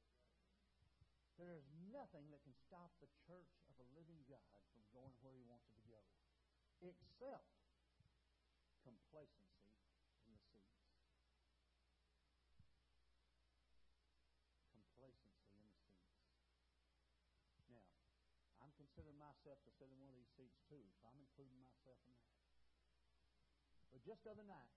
There 1.35 1.51
is 1.51 1.67
nothing 1.91 2.31
that 2.31 2.39
can 2.47 2.55
stop 2.55 2.95
the 3.03 3.11
church 3.27 3.51
of 3.67 3.75
a 3.83 3.87
living 3.99 4.23
God 4.31 4.63
from 4.71 4.87
going 4.95 5.11
where 5.27 5.35
He 5.35 5.43
wants 5.51 5.67
it 5.67 5.75
to 5.83 5.87
go, 5.91 5.99
except 6.85 7.51
complacency 8.87 9.75
in 10.29 10.31
the 10.31 10.43
seats. 10.55 10.79
Complacency 14.71 15.59
in 15.59 15.67
the 15.67 15.75
seats. 15.75 16.23
Now, 17.67 17.83
I'm 18.63 18.71
considering 18.79 19.19
myself 19.41 19.57
to 19.65 19.73
sit 19.73 19.89
in 19.89 19.97
one 19.97 20.13
of 20.13 20.21
these 20.21 20.29
seats 20.37 20.61
too, 20.69 20.85
so 21.01 21.09
I'm 21.09 21.17
including 21.17 21.57
myself 21.65 21.97
in 22.05 22.13
that. 22.13 22.37
But 23.89 24.05
just 24.05 24.21
the 24.21 24.37
other 24.37 24.45
night, 24.45 24.69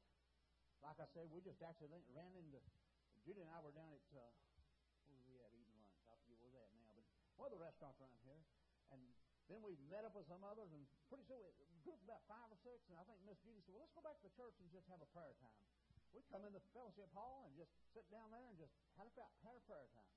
like 0.79 1.03
I 1.03 1.07
said, 1.11 1.27
we 1.27 1.43
just 1.43 1.59
actually 1.59 1.91
ran 2.15 2.31
into 2.39 2.63
Judy 3.27 3.43
and 3.43 3.51
I 3.51 3.59
were 3.59 3.75
down 3.75 3.91
at 3.91 3.99
uh, 4.15 4.23
where 5.11 5.19
were 5.19 5.27
we 5.27 5.35
at 5.43 5.51
eating 5.51 5.75
lunch? 5.83 5.99
I 6.07 6.15
forget 6.23 6.39
where 6.39 6.47
we're 6.55 6.63
at 6.63 6.71
now, 6.79 6.95
but 6.95 7.03
one 7.35 7.51
of 7.51 7.59
the 7.59 7.59
restaurants 7.59 7.99
around 7.99 8.15
here, 8.23 8.39
and 8.95 9.03
then 9.51 9.59
we 9.59 9.75
met 9.91 10.07
up 10.07 10.15
with 10.15 10.31
some 10.31 10.47
others, 10.47 10.71
and 10.71 10.87
pretty 11.11 11.27
soon 11.27 11.43
we 11.43 11.51
grouped 11.83 12.07
about 12.07 12.23
five 12.31 12.47
or 12.47 12.55
six, 12.63 12.87
and 12.87 12.95
I 12.95 13.03
think 13.03 13.19
Miss 13.27 13.35
Judy 13.43 13.59
said, 13.67 13.75
"Well, 13.75 13.83
let's 13.83 13.91
go 13.91 13.99
back 13.99 14.15
to 14.23 14.31
the 14.31 14.35
church 14.39 14.55
and 14.63 14.71
just 14.71 14.87
have 14.87 15.03
a 15.03 15.09
prayer 15.11 15.35
time." 15.43 15.59
We 16.15 16.23
come 16.31 16.47
in 16.47 16.55
the 16.55 16.63
fellowship 16.71 17.11
hall 17.11 17.43
and 17.43 17.51
just 17.59 17.75
sit 17.91 18.07
down 18.07 18.31
there 18.31 18.47
and 18.47 18.55
just 18.55 18.71
had 18.95 19.11
a, 19.11 19.13
a 19.27 19.59
prayer 19.67 19.91
time 19.91 20.15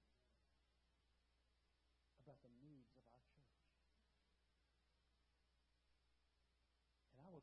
about 2.23 2.39
the 2.43 2.55
needs 2.63 2.95
of 2.95 3.06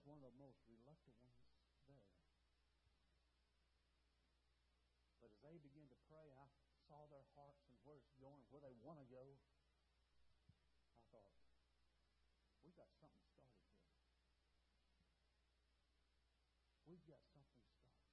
was 0.04 0.12
one 0.12 0.20
of 0.20 0.36
the 0.36 0.36
most 0.36 0.60
reluctant 0.68 1.16
ones 1.24 1.40
there. 1.88 2.04
But 5.16 5.32
as 5.32 5.40
they 5.40 5.56
began 5.64 5.88
to 5.88 6.00
pray, 6.12 6.28
I 6.36 6.52
saw 6.92 7.08
their 7.08 7.24
hearts 7.40 7.64
and 7.72 7.80
where 7.88 7.96
it's 7.96 8.12
going, 8.20 8.44
where 8.52 8.60
they 8.60 8.76
want 8.84 9.00
to 9.00 9.08
go. 9.08 9.24
I 11.00 11.08
thought, 11.08 11.32
we've 12.68 12.76
got 12.76 12.92
something 13.00 13.24
started 13.32 13.64
here. 13.64 13.88
We've 16.84 17.08
got 17.08 17.24
something 17.32 17.64
started. 17.64 18.04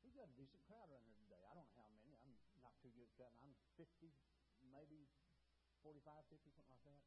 We've 0.00 0.16
got 0.16 0.32
a 0.32 0.36
decent 0.40 0.64
crowd 0.64 0.88
around 0.88 1.04
here 1.12 1.20
today. 1.28 1.44
I 1.44 1.52
don't 1.52 1.68
know 1.76 1.76
how 1.76 1.92
many. 1.92 2.16
I'm 2.24 2.64
not 2.64 2.72
too 2.80 2.88
good 2.96 3.04
at 3.04 3.12
counting. 3.20 3.44
I'm 3.44 3.52
50, 3.76 4.16
maybe 4.72 5.12
45, 5.84 6.24
50, 6.32 6.56
something 6.56 6.72
like 6.72 6.88
that. 6.88 7.04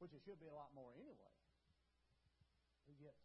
Which 0.00 0.16
it 0.16 0.24
should 0.24 0.40
be 0.40 0.48
a 0.48 0.56
lot 0.56 0.72
more 0.72 0.96
anyway. 0.96 1.43
But 2.84 3.00
yet, 3.00 3.16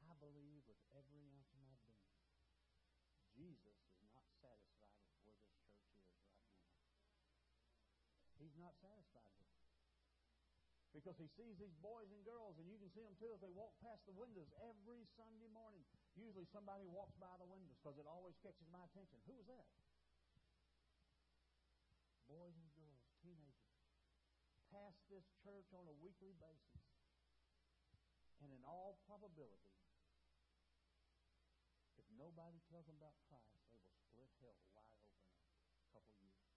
I 0.00 0.12
believe 0.16 0.64
with 0.64 0.80
every 0.96 1.28
ounce 1.28 1.52
of 1.52 1.60
my 1.62 1.76
being 1.84 2.02
Jesus 3.32 3.78
is 3.96 4.12
not 4.12 4.28
satisfied 4.38 4.92
with 5.00 5.16
where 5.24 5.40
this 5.40 5.56
church 5.64 5.80
is 5.80 5.96
right 5.96 5.96
now. 5.96 6.12
He's 8.36 8.56
not 8.60 8.76
satisfied 8.76 9.32
with 9.40 9.48
it. 9.48 9.62
Because 10.92 11.16
he 11.16 11.28
sees 11.32 11.56
these 11.56 11.72
boys 11.80 12.12
and 12.12 12.20
girls, 12.20 12.60
and 12.60 12.68
you 12.68 12.76
can 12.76 12.92
see 12.92 13.00
them 13.00 13.16
too 13.16 13.32
as 13.32 13.40
they 13.40 13.48
walk 13.56 13.72
past 13.80 14.04
the 14.04 14.12
windows 14.12 14.52
every 14.60 15.08
Sunday 15.16 15.48
morning. 15.48 15.80
Usually 16.12 16.44
somebody 16.52 16.84
walks 16.84 17.16
by 17.16 17.32
the 17.40 17.48
windows 17.48 17.80
because 17.80 17.96
it 17.96 18.04
always 18.04 18.36
catches 18.44 18.68
my 18.68 18.84
attention. 18.84 19.16
Who 19.24 19.40
was 19.40 19.48
that? 19.48 19.64
Boys 22.28 22.52
and 22.60 22.68
girls, 22.76 23.00
teenagers, 23.24 23.72
pass 24.68 24.92
this 25.08 25.24
church 25.40 25.72
on 25.72 25.88
a 25.88 25.96
weekly 26.04 26.36
basis. 26.36 26.91
And 28.42 28.50
in 28.50 28.66
all 28.66 28.98
probability, 29.06 29.78
if 31.94 32.02
nobody 32.18 32.58
tells 32.66 32.90
them 32.90 32.98
about 32.98 33.14
Christ, 33.30 33.54
they 33.70 33.78
will 33.78 33.86
split 33.94 34.26
hell 34.42 34.58
wide 34.74 34.98
open 34.98 35.30
a 35.78 35.86
couple 35.94 36.10
years. 36.18 36.50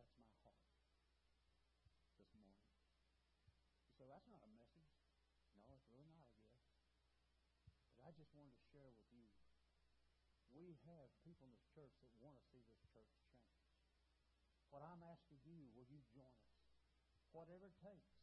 That's 0.00 0.16
my 0.16 0.32
heart 0.40 0.64
this 2.16 2.32
morning. 2.32 2.64
Say, 4.00 4.08
that's 4.08 4.24
not 4.32 4.40
a 4.40 4.50
message. 4.56 4.96
No, 5.52 5.68
it's 5.76 5.92
really 5.92 6.16
not, 6.16 6.32
I 6.32 6.48
guess. 6.56 6.72
But 8.00 8.08
I 8.08 8.16
just 8.16 8.32
wanted 8.32 8.56
to 8.56 8.64
share 8.72 8.88
with 8.96 9.12
you. 9.12 9.28
We 10.56 10.80
have 10.88 11.12
people 11.20 11.44
in 11.44 11.52
this 11.52 11.68
church 11.76 11.92
that 12.00 12.08
want 12.16 12.40
to 12.40 12.44
see 12.48 12.64
this 12.64 12.80
church 12.96 13.12
change. 13.28 13.60
What 14.72 14.80
I'm 14.80 15.04
asking 15.04 15.44
you, 15.44 15.68
will 15.76 15.84
you 15.84 16.00
join 16.16 16.32
us? 16.48 16.56
Whatever 17.32 17.68
it 17.68 17.76
takes 17.80 18.21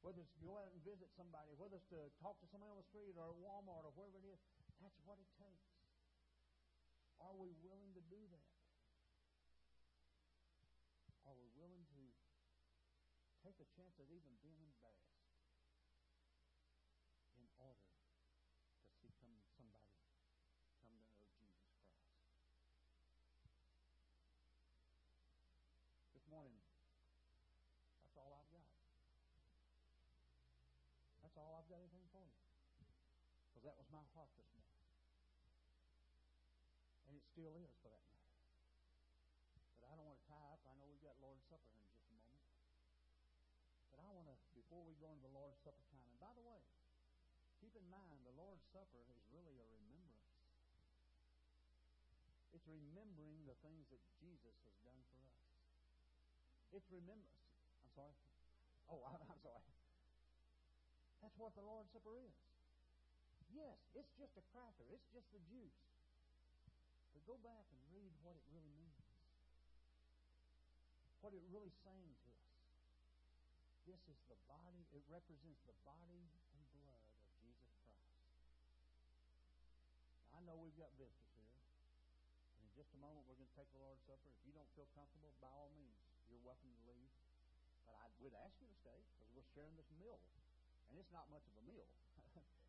whether 0.00 0.20
it's 0.24 0.32
to 0.32 0.40
go 0.40 0.56
out 0.56 0.72
and 0.72 0.80
visit 0.80 1.12
somebody, 1.12 1.52
whether 1.60 1.76
it's 1.76 1.88
to 1.92 2.08
talk 2.24 2.40
to 2.40 2.48
somebody 2.48 2.72
on 2.72 2.80
the 2.80 2.88
street 2.88 3.12
or 3.20 3.28
at 3.28 3.36
Walmart 3.36 3.84
or 3.84 3.92
wherever 3.92 4.16
it 4.16 4.24
is, 4.24 4.40
that's 4.80 4.96
what 5.04 5.20
it 5.20 5.28
takes. 5.36 5.68
Are 7.20 7.36
we 7.36 7.52
willing 7.60 7.92
to 7.92 8.02
do 8.08 8.20
that? 8.32 8.48
Are 11.28 11.36
we 11.36 11.52
willing 11.52 11.84
to 11.84 12.02
take 13.44 13.60
a 13.60 13.68
chance 13.76 14.00
at 14.00 14.08
even 14.08 14.32
being 14.40 14.64
embarrassed? 14.64 15.19
Because 33.60 33.76
that 33.76 33.84
was 33.84 33.92
my 33.92 34.00
heart 34.16 34.32
this 34.40 34.48
morning. 34.56 34.88
And 37.04 37.12
it 37.12 37.20
still 37.28 37.52
is, 37.60 37.76
for 37.84 37.92
that 37.92 38.00
matter. 38.08 38.32
But 39.84 39.92
I 39.92 40.00
don't 40.00 40.08
want 40.08 40.16
to 40.16 40.28
tie 40.32 40.48
up. 40.48 40.64
I 40.64 40.72
know 40.80 40.88
we've 40.88 41.04
got 41.04 41.20
Lord's 41.20 41.44
Supper 41.44 41.68
here 41.76 41.84
in 41.84 41.92
just 41.92 42.08
a 42.08 42.16
moment. 42.16 42.40
But 43.92 44.00
I 44.00 44.08
want 44.16 44.32
to, 44.32 44.36
before 44.56 44.80
we 44.80 44.96
go 44.96 45.12
into 45.12 45.28
the 45.28 45.36
Lord's 45.36 45.60
Supper 45.60 45.84
time, 45.92 46.08
and 46.08 46.16
by 46.16 46.32
the 46.32 46.40
way, 46.40 46.56
keep 47.60 47.76
in 47.76 47.84
mind 47.92 48.24
the 48.24 48.32
Lord's 48.32 48.64
Supper 48.72 49.04
is 49.12 49.20
really 49.28 49.60
a 49.60 49.68
remembrance. 49.68 50.40
It's 52.56 52.64
remembering 52.64 53.44
the 53.44 53.60
things 53.60 53.92
that 53.92 54.00
Jesus 54.24 54.56
has 54.64 54.76
done 54.80 55.04
for 55.12 55.20
us. 55.20 55.36
It's 56.72 56.88
remembrance. 56.88 57.44
I'm 57.84 57.92
sorry? 57.92 58.16
Oh, 58.88 59.04
I'm, 59.04 59.20
I'm 59.28 59.40
sorry. 59.44 59.68
That's 61.20 61.36
what 61.36 61.52
the 61.52 61.60
Lord's 61.60 61.92
Supper 61.92 62.16
is. 62.16 62.49
Yes, 63.50 63.78
it's 63.98 64.14
just 64.14 64.38
a 64.38 64.44
cracker. 64.54 64.86
It's 64.94 65.06
just 65.10 65.26
the 65.34 65.42
juice. 65.50 65.82
But 67.10 67.26
go 67.26 67.36
back 67.42 67.66
and 67.74 67.80
read 67.90 68.14
what 68.22 68.38
it 68.38 68.46
really 68.54 68.70
means. 68.78 69.02
What 71.18 71.34
it 71.34 71.42
really 71.50 71.74
saying 71.82 72.14
to 72.14 72.28
us. 72.30 72.50
This 73.90 74.02
is 74.06 74.18
the 74.30 74.38
body, 74.46 74.86
it 74.94 75.02
represents 75.10 75.58
the 75.66 75.74
body 75.82 76.30
and 76.54 76.62
blood 76.78 77.02
of 77.10 77.26
Jesus 77.42 77.74
Christ. 77.82 78.06
Now, 80.30 80.38
I 80.38 80.46
know 80.46 80.54
we've 80.54 80.78
got 80.78 80.94
visitors 80.94 81.34
here. 81.34 81.50
And 82.54 82.70
in 82.70 82.72
just 82.78 82.94
a 82.94 83.00
moment, 83.02 83.26
we're 83.26 83.34
going 83.34 83.50
to 83.50 83.58
take 83.58 83.72
the 83.74 83.82
Lord's 83.82 84.04
Supper. 84.06 84.30
If 84.30 84.46
you 84.46 84.54
don't 84.54 84.70
feel 84.78 84.86
comfortable, 84.94 85.34
by 85.42 85.50
all 85.58 85.74
means, 85.74 85.98
you're 86.30 86.44
welcome 86.46 86.70
to 86.70 86.82
leave. 86.86 87.10
But 87.82 87.98
I 87.98 88.06
would 88.22 88.36
ask 88.46 88.54
you 88.62 88.70
to 88.70 88.76
stay 88.78 88.94
because 89.10 89.28
we're 89.34 89.50
sharing 89.50 89.74
this 89.74 89.90
meal. 89.98 90.22
And 90.92 91.02
it's 91.02 91.10
not 91.10 91.26
much 91.34 91.42
of 91.50 91.58
a 91.58 91.64
meal. 91.66 91.88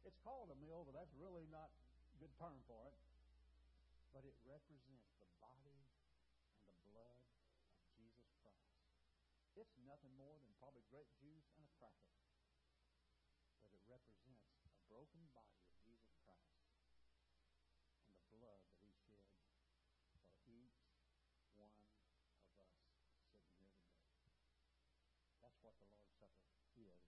It's 0.03 0.17
called 0.26 0.49
a 0.51 0.57
meal, 0.57 0.84
but 0.84 0.97
that's 0.97 1.13
really 1.17 1.45
not 1.49 1.69
a 2.13 2.17
good 2.17 2.34
term 2.38 2.57
for 2.65 2.82
it. 2.89 2.95
But 4.11 4.28
it 4.28 4.36
represents 4.43 5.07
the 5.22 5.30
body 5.39 5.88
and 6.51 6.67
the 6.67 6.76
blood 6.91 7.22
of 7.80 7.84
Jesus 7.95 8.28
Christ. 8.43 8.76
It's 9.55 9.78
nothing 9.88 10.11
more 10.19 10.36
than 10.43 10.51
probably 10.59 10.84
grape 10.91 11.07
juice 11.22 11.47
and 11.55 11.63
a 11.63 11.72
cracker. 11.80 12.11
But 13.63 13.72
it 13.72 13.84
represents 13.88 14.43
a 14.67 14.72
broken 14.91 15.24
body 15.32 15.63
of 15.63 15.72
Jesus 15.88 16.11
Christ 16.28 16.59
and 18.03 18.11
the 18.11 18.28
blood 18.36 18.59
that 18.67 18.76
he 18.84 18.91
shed 18.91 19.24
for 20.36 20.51
each 20.51 20.84
one 21.55 21.72
of 21.72 21.88
us 21.88 21.95
sitting 22.11 22.36
here 22.36 23.80
today. 23.95 24.19
That's 25.39 25.59
what 25.63 25.80
the 25.80 25.88
Lord's 25.88 26.11
Supper 26.19 26.43
is. 26.76 26.99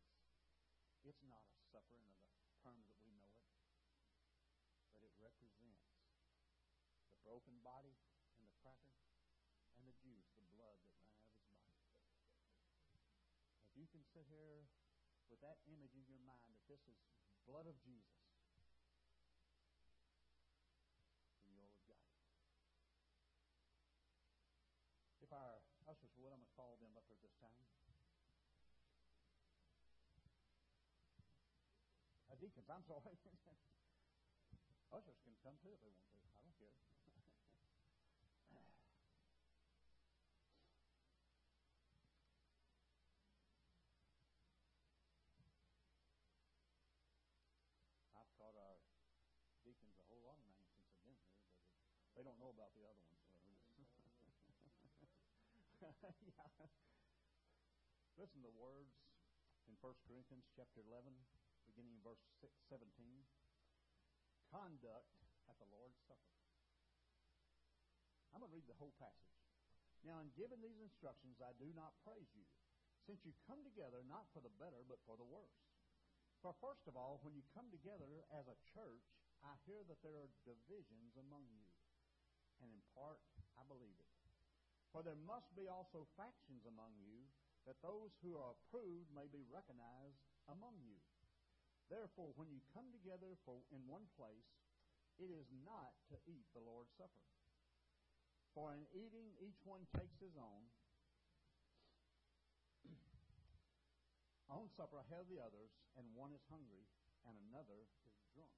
It's 1.03 1.19
not 1.27 1.43
a 1.51 1.59
supper 1.67 1.99
in 1.99 2.07
the 2.15 2.23
terms 2.63 2.87
that 2.87 2.95
we 3.03 3.11
know 3.19 3.27
it, 3.27 3.51
but 4.95 5.03
it 5.03 5.11
represents 5.19 5.83
the 7.11 7.19
broken 7.19 7.59
body 7.59 7.99
and 8.39 8.47
the 8.47 8.55
cracker 8.63 9.03
and 9.75 9.83
the 9.83 9.91
juice, 9.99 10.31
the 10.39 10.47
blood 10.55 10.79
that 10.79 10.95
ran 11.03 11.19
out 11.27 11.43
of 11.43 11.51
his 11.51 11.59
body. 11.59 12.23
If 13.67 13.75
you 13.75 13.83
can 13.91 13.99
sit 14.15 14.23
here 14.31 14.63
with 15.27 15.43
that 15.43 15.59
image 15.67 15.91
in 15.99 16.07
your 16.07 16.23
mind 16.23 16.55
that 16.55 16.63
this 16.71 16.87
is 16.87 16.95
blood 17.43 17.67
of 17.67 17.75
Jesus, 17.83 18.23
then 21.43 21.51
you 21.51 21.59
always 21.59 21.83
got 21.83 21.99
it. 21.99 22.15
If 25.19 25.35
our 25.35 25.59
ushers 25.91 26.15
would, 26.15 26.31
I'm 26.31 26.39
going 26.39 26.47
to 26.47 26.55
call 26.55 26.79
them 26.79 26.95
up 26.95 27.03
here 27.11 27.19
this 27.19 27.35
time. 27.43 27.72
Deacons, 32.43 32.67
I'm 32.67 32.83
sorry. 32.83 33.15
ushers 34.91 35.15
can 35.23 35.31
come 35.39 35.55
too 35.63 35.71
if 35.71 35.79
they 35.79 35.95
want 35.95 36.11
to. 36.11 36.19
I 36.27 36.43
don't 36.43 36.51
care. 36.59 36.75
I've 48.19 48.27
taught 48.35 48.59
our 48.59 48.75
deacons 49.63 49.95
a 50.03 50.05
whole 50.11 50.27
lot 50.27 50.35
of 50.35 50.43
names 50.51 50.67
since 50.75 50.83
I've 50.91 50.99
been 50.99 51.15
here, 51.15 51.31
but 51.39 51.47
they 52.19 52.27
don't 52.27 52.43
know 52.43 52.51
about 52.51 52.75
the 52.75 52.83
other 52.83 53.07
ones. 53.07 53.23
Yeah. 55.83 55.91
Listen 58.15 58.39
to 58.43 58.47
the 58.47 58.55
words 58.55 58.95
in 59.67 59.75
1 59.79 59.95
Corinthians 60.07 60.47
chapter 60.55 60.79
11, 60.79 61.11
beginning 61.73 61.97
in 61.97 62.05
verse 62.05 62.21
6, 62.37 62.53
17. 62.69 62.85
Conduct 64.53 65.09
at 65.49 65.57
the 65.57 65.65
Lord's 65.73 65.97
Supper. 66.05 66.37
I'm 68.29 68.45
going 68.45 68.53
to 68.53 68.53
read 68.53 68.69
the 68.69 68.77
whole 68.77 68.93
passage. 69.01 69.41
Now, 70.05 70.21
in 70.21 70.29
giving 70.37 70.61
these 70.61 70.77
instructions, 70.77 71.41
I 71.41 71.57
do 71.57 71.73
not 71.73 71.97
praise 72.05 72.29
you, 72.37 72.45
since 73.09 73.25
you 73.25 73.33
come 73.49 73.65
together 73.65 74.05
not 74.05 74.29
for 74.37 74.45
the 74.45 74.53
better, 74.61 74.85
but 74.85 75.01
for 75.09 75.17
the 75.17 75.25
worse. 75.25 75.65
For 76.45 76.53
first 76.61 76.85
of 76.85 76.93
all, 76.93 77.17
when 77.25 77.33
you 77.33 77.41
come 77.57 77.73
together 77.73 78.21
as 78.37 78.45
a 78.45 78.61
church, 78.77 79.09
I 79.41 79.57
hear 79.65 79.81
that 79.89 79.97
there 80.05 80.21
are 80.21 80.29
divisions 80.45 81.17
among 81.17 81.49
you. 81.49 81.65
And 82.61 82.69
in 82.69 82.85
part, 82.93 83.17
I 83.57 83.65
believe 83.65 83.97
it. 83.97 84.13
For 84.93 85.01
there 85.01 85.17
must 85.25 85.49
be 85.57 85.65
also 85.65 86.05
factions 86.13 86.69
among 86.69 86.93
you, 87.01 87.25
that 87.65 87.81
those 87.81 88.13
who 88.21 88.37
are 88.37 88.53
approved 88.53 89.09
may 89.09 89.25
be 89.31 89.41
recognized 89.49 90.21
among 90.51 90.77
you. 90.85 91.01
Therefore, 91.91 92.31
when 92.35 92.49
you 92.49 92.61
come 92.71 92.89
together 92.91 93.35
for, 93.43 93.63
in 93.71 93.83
one 93.87 94.07
place, 94.15 94.47
it 95.19 95.29
is 95.29 95.45
not 95.63 95.93
to 96.09 96.17
eat 96.25 96.47
the 96.53 96.63
Lord's 96.63 96.91
Supper. 96.97 97.23
For 98.53 98.73
in 98.77 98.85
eating, 98.93 99.33
each 99.41 99.57
one 99.65 99.89
takes 99.97 100.21
his 100.21 100.37
own 100.37 100.69
own 104.53 104.69
supper 104.77 105.01
ahead 105.01 105.25
of 105.25 105.29
the 105.29 105.41
others, 105.41 105.73
and 105.97 106.05
one 106.13 106.29
is 106.29 106.45
hungry, 106.53 106.85
and 107.25 107.33
another 107.49 107.89
is 108.05 108.13
drunk. 108.37 108.53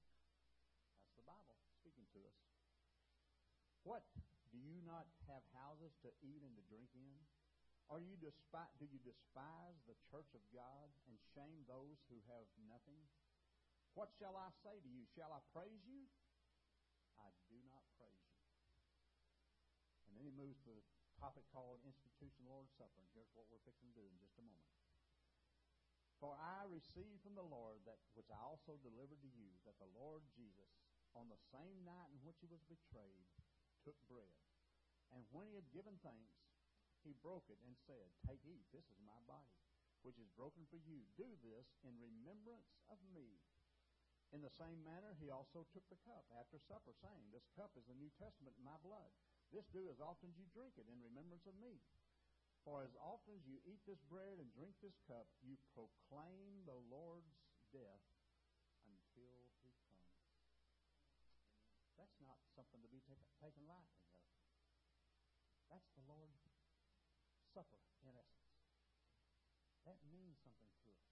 That's 1.00 1.16
the 1.16 1.24
Bible 1.24 1.56
speaking 1.80 2.04
to 2.12 2.20
us. 2.28 2.36
What? 3.88 4.04
Do 4.52 4.60
you 4.60 4.84
not 4.84 5.08
have 5.32 5.42
houses 5.56 5.96
to 6.04 6.12
eat 6.20 6.44
and 6.44 6.52
to 6.60 6.64
drink 6.68 6.92
in? 6.92 7.16
Do 7.86 8.02
you 8.02 8.18
despise, 8.18 8.72
do 8.82 8.86
you 8.90 8.98
despise 9.06 9.78
the 9.86 9.94
church 10.10 10.28
of 10.34 10.42
God 10.50 10.90
and 11.06 11.16
shame 11.32 11.62
those 11.70 12.02
who 12.10 12.18
have 12.28 12.50
nothing? 12.66 12.98
What 13.94 14.10
shall 14.18 14.34
I 14.34 14.50
say 14.66 14.76
to 14.76 14.90
you? 14.90 15.06
Shall 15.14 15.30
I 15.30 15.40
praise 15.54 15.86
you? 15.86 16.04
I 17.16 17.30
do 17.48 17.56
not 17.70 17.86
praise 17.96 18.26
you. 18.26 18.42
And 20.10 20.18
then 20.18 20.26
he 20.28 20.34
moves 20.34 20.60
to 20.66 20.74
the 20.74 20.84
topic 21.16 21.46
called 21.54 21.80
Institution 21.86 22.44
Lord's 22.44 22.74
Supper. 22.76 23.00
And 23.00 23.08
here's 23.16 23.32
what 23.32 23.48
we're 23.48 23.62
fixing 23.64 23.88
to 23.94 23.96
do 23.96 24.04
in 24.04 24.18
just 24.20 24.36
a 24.36 24.44
moment. 24.44 24.76
For 26.18 26.34
I 26.36 26.66
received 26.68 27.22
from 27.22 27.38
the 27.38 27.46
Lord 27.46 27.80
that 27.86 28.02
which 28.16 28.28
I 28.32 28.40
also 28.40 28.76
delivered 28.82 29.20
to 29.20 29.32
you, 29.32 29.52
that 29.68 29.76
the 29.80 29.88
Lord 29.96 30.24
Jesus, 30.34 30.72
on 31.14 31.28
the 31.28 31.40
same 31.52 31.84
night 31.86 32.10
in 32.12 32.20
which 32.24 32.40
he 32.40 32.48
was 32.48 32.64
betrayed, 32.68 33.28
took 33.84 33.96
bread. 34.08 34.32
And 35.12 35.22
when 35.30 35.46
he 35.48 35.54
had 35.54 35.68
given 35.72 35.96
thanks, 36.00 36.36
he 37.06 37.14
broke 37.22 37.46
it 37.46 37.62
and 37.62 37.78
said, 37.86 38.10
Take, 38.26 38.42
eat, 38.42 38.66
this 38.74 38.90
is 38.90 38.98
my 39.06 39.16
body, 39.30 39.62
which 40.02 40.18
is 40.18 40.26
broken 40.34 40.66
for 40.66 40.82
you. 40.82 41.06
Do 41.14 41.30
this 41.46 41.70
in 41.86 41.94
remembrance 42.02 42.74
of 42.90 42.98
me. 43.14 43.38
In 44.34 44.42
the 44.42 44.50
same 44.50 44.82
manner, 44.82 45.14
he 45.22 45.30
also 45.30 45.62
took 45.70 45.86
the 45.86 46.02
cup 46.02 46.26
after 46.34 46.58
supper, 46.58 46.90
saying, 46.98 47.30
This 47.30 47.46
cup 47.54 47.70
is 47.78 47.86
the 47.86 47.94
New 47.94 48.10
Testament 48.18 48.58
in 48.58 48.66
my 48.66 48.74
blood. 48.82 49.14
This 49.54 49.70
do 49.70 49.86
as 49.86 50.02
often 50.02 50.34
as 50.34 50.38
you 50.42 50.50
drink 50.50 50.74
it 50.74 50.90
in 50.90 50.98
remembrance 50.98 51.46
of 51.46 51.54
me. 51.62 51.78
For 52.66 52.82
as 52.82 52.98
often 52.98 53.38
as 53.38 53.46
you 53.46 53.62
eat 53.62 53.78
this 53.86 54.02
bread 54.10 54.42
and 54.42 54.50
drink 54.50 54.74
this 54.82 54.98
cup, 55.06 55.30
you 55.38 55.54
proclaim 55.70 56.66
the 56.66 56.74
Lord's 56.90 57.38
death 57.70 58.02
until 58.82 59.46
he 59.62 59.70
comes. 59.86 60.10
That's 61.94 62.18
not 62.18 62.42
something 62.58 62.82
to 62.82 62.90
be 62.90 62.98
take, 63.06 63.22
taken 63.38 63.62
lightly. 63.70 64.02
That's 65.70 65.86
the 65.94 66.02
Lord's 66.10 66.45
Supper, 67.56 67.80
in 68.04 68.12
essence. 68.12 68.52
That 69.88 69.96
means 70.12 70.36
something 70.44 70.68
to 70.84 70.92
us. 70.92 71.08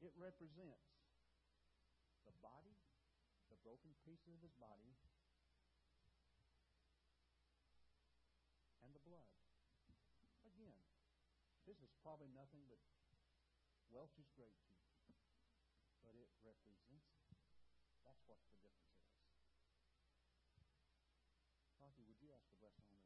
It 0.00 0.16
represents 0.16 1.04
the 2.24 2.32
body, 2.40 2.80
the 3.52 3.60
broken 3.60 3.92
pieces 4.08 4.32
of 4.32 4.40
his 4.40 4.56
body, 4.56 4.96
and 8.80 8.96
the 8.96 9.04
blood. 9.04 9.28
Again, 10.48 10.80
This 11.68 11.76
is 11.84 11.92
probably 12.00 12.32
nothing 12.32 12.64
but 12.64 12.80
Welch's 13.92 14.32
grape 14.32 14.56
juice, 14.64 15.28
but 16.00 16.16
it 16.16 16.32
represents 16.40 17.04
it. 17.12 17.28
That's 18.00 18.24
what 18.24 18.40
the 18.48 18.56
difference 18.64 18.96
is. 19.04 19.20
Rocky, 21.76 22.08
would 22.08 22.16
you 22.16 22.32
ask 22.32 22.48
a 22.48 22.56
blessing 22.64 22.97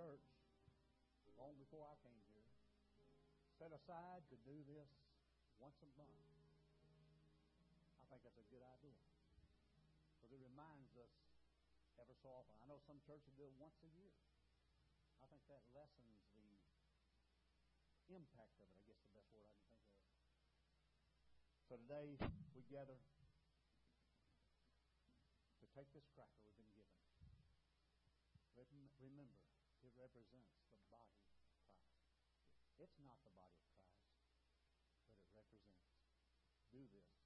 church, 0.00 0.24
long 1.36 1.52
before 1.60 1.84
I 1.84 1.92
came 2.00 2.16
here, 2.32 2.48
set 3.60 3.68
aside 3.68 4.24
to 4.32 4.36
do 4.48 4.56
this 4.64 4.88
once 5.60 5.76
a 5.84 5.90
month. 6.00 6.16
I 8.00 8.04
think 8.08 8.24
that's 8.24 8.40
a 8.40 8.48
good 8.48 8.64
idea. 8.64 8.96
Because 10.16 10.32
it 10.32 10.40
reminds 10.40 10.96
us 10.96 11.12
ever 12.00 12.16
so 12.16 12.32
often. 12.32 12.56
I 12.64 12.66
know 12.72 12.80
some 12.80 12.96
churches 13.04 13.36
do 13.36 13.44
it 13.44 13.52
once 13.60 13.76
a 13.84 13.92
year. 13.92 14.16
I 15.20 15.28
think 15.28 15.44
that 15.52 15.60
lessens 15.76 16.24
the 16.32 16.48
impact 18.16 18.56
of 18.56 18.72
it, 18.72 18.80
I 18.80 18.88
guess 18.88 19.04
the 19.04 19.12
best 19.12 19.28
word 19.36 19.44
I 19.44 19.52
can 19.52 19.68
think 19.68 19.84
of. 19.84 20.08
So 21.68 21.76
today 21.76 22.16
we 22.56 22.64
gather 22.72 22.96
to 25.60 25.66
take 25.76 25.92
this 25.92 26.08
cracker 26.16 26.40
we've 26.40 26.56
been 26.56 26.72
given. 26.72 26.96
Rem- 28.56 28.96
Remember, 28.96 29.49
it 29.80 29.92
represents 29.96 30.56
the 30.72 30.80
body 30.92 31.20
of 31.24 31.32
Christ. 31.44 32.00
It's 32.80 32.98
not 33.00 33.20
the 33.24 33.32
body 33.32 33.60
of 33.64 33.72
Christ, 33.80 34.16
but 35.04 35.16
it 35.16 35.28
represents. 35.32 36.00
Do 36.72 36.84
this 36.92 37.19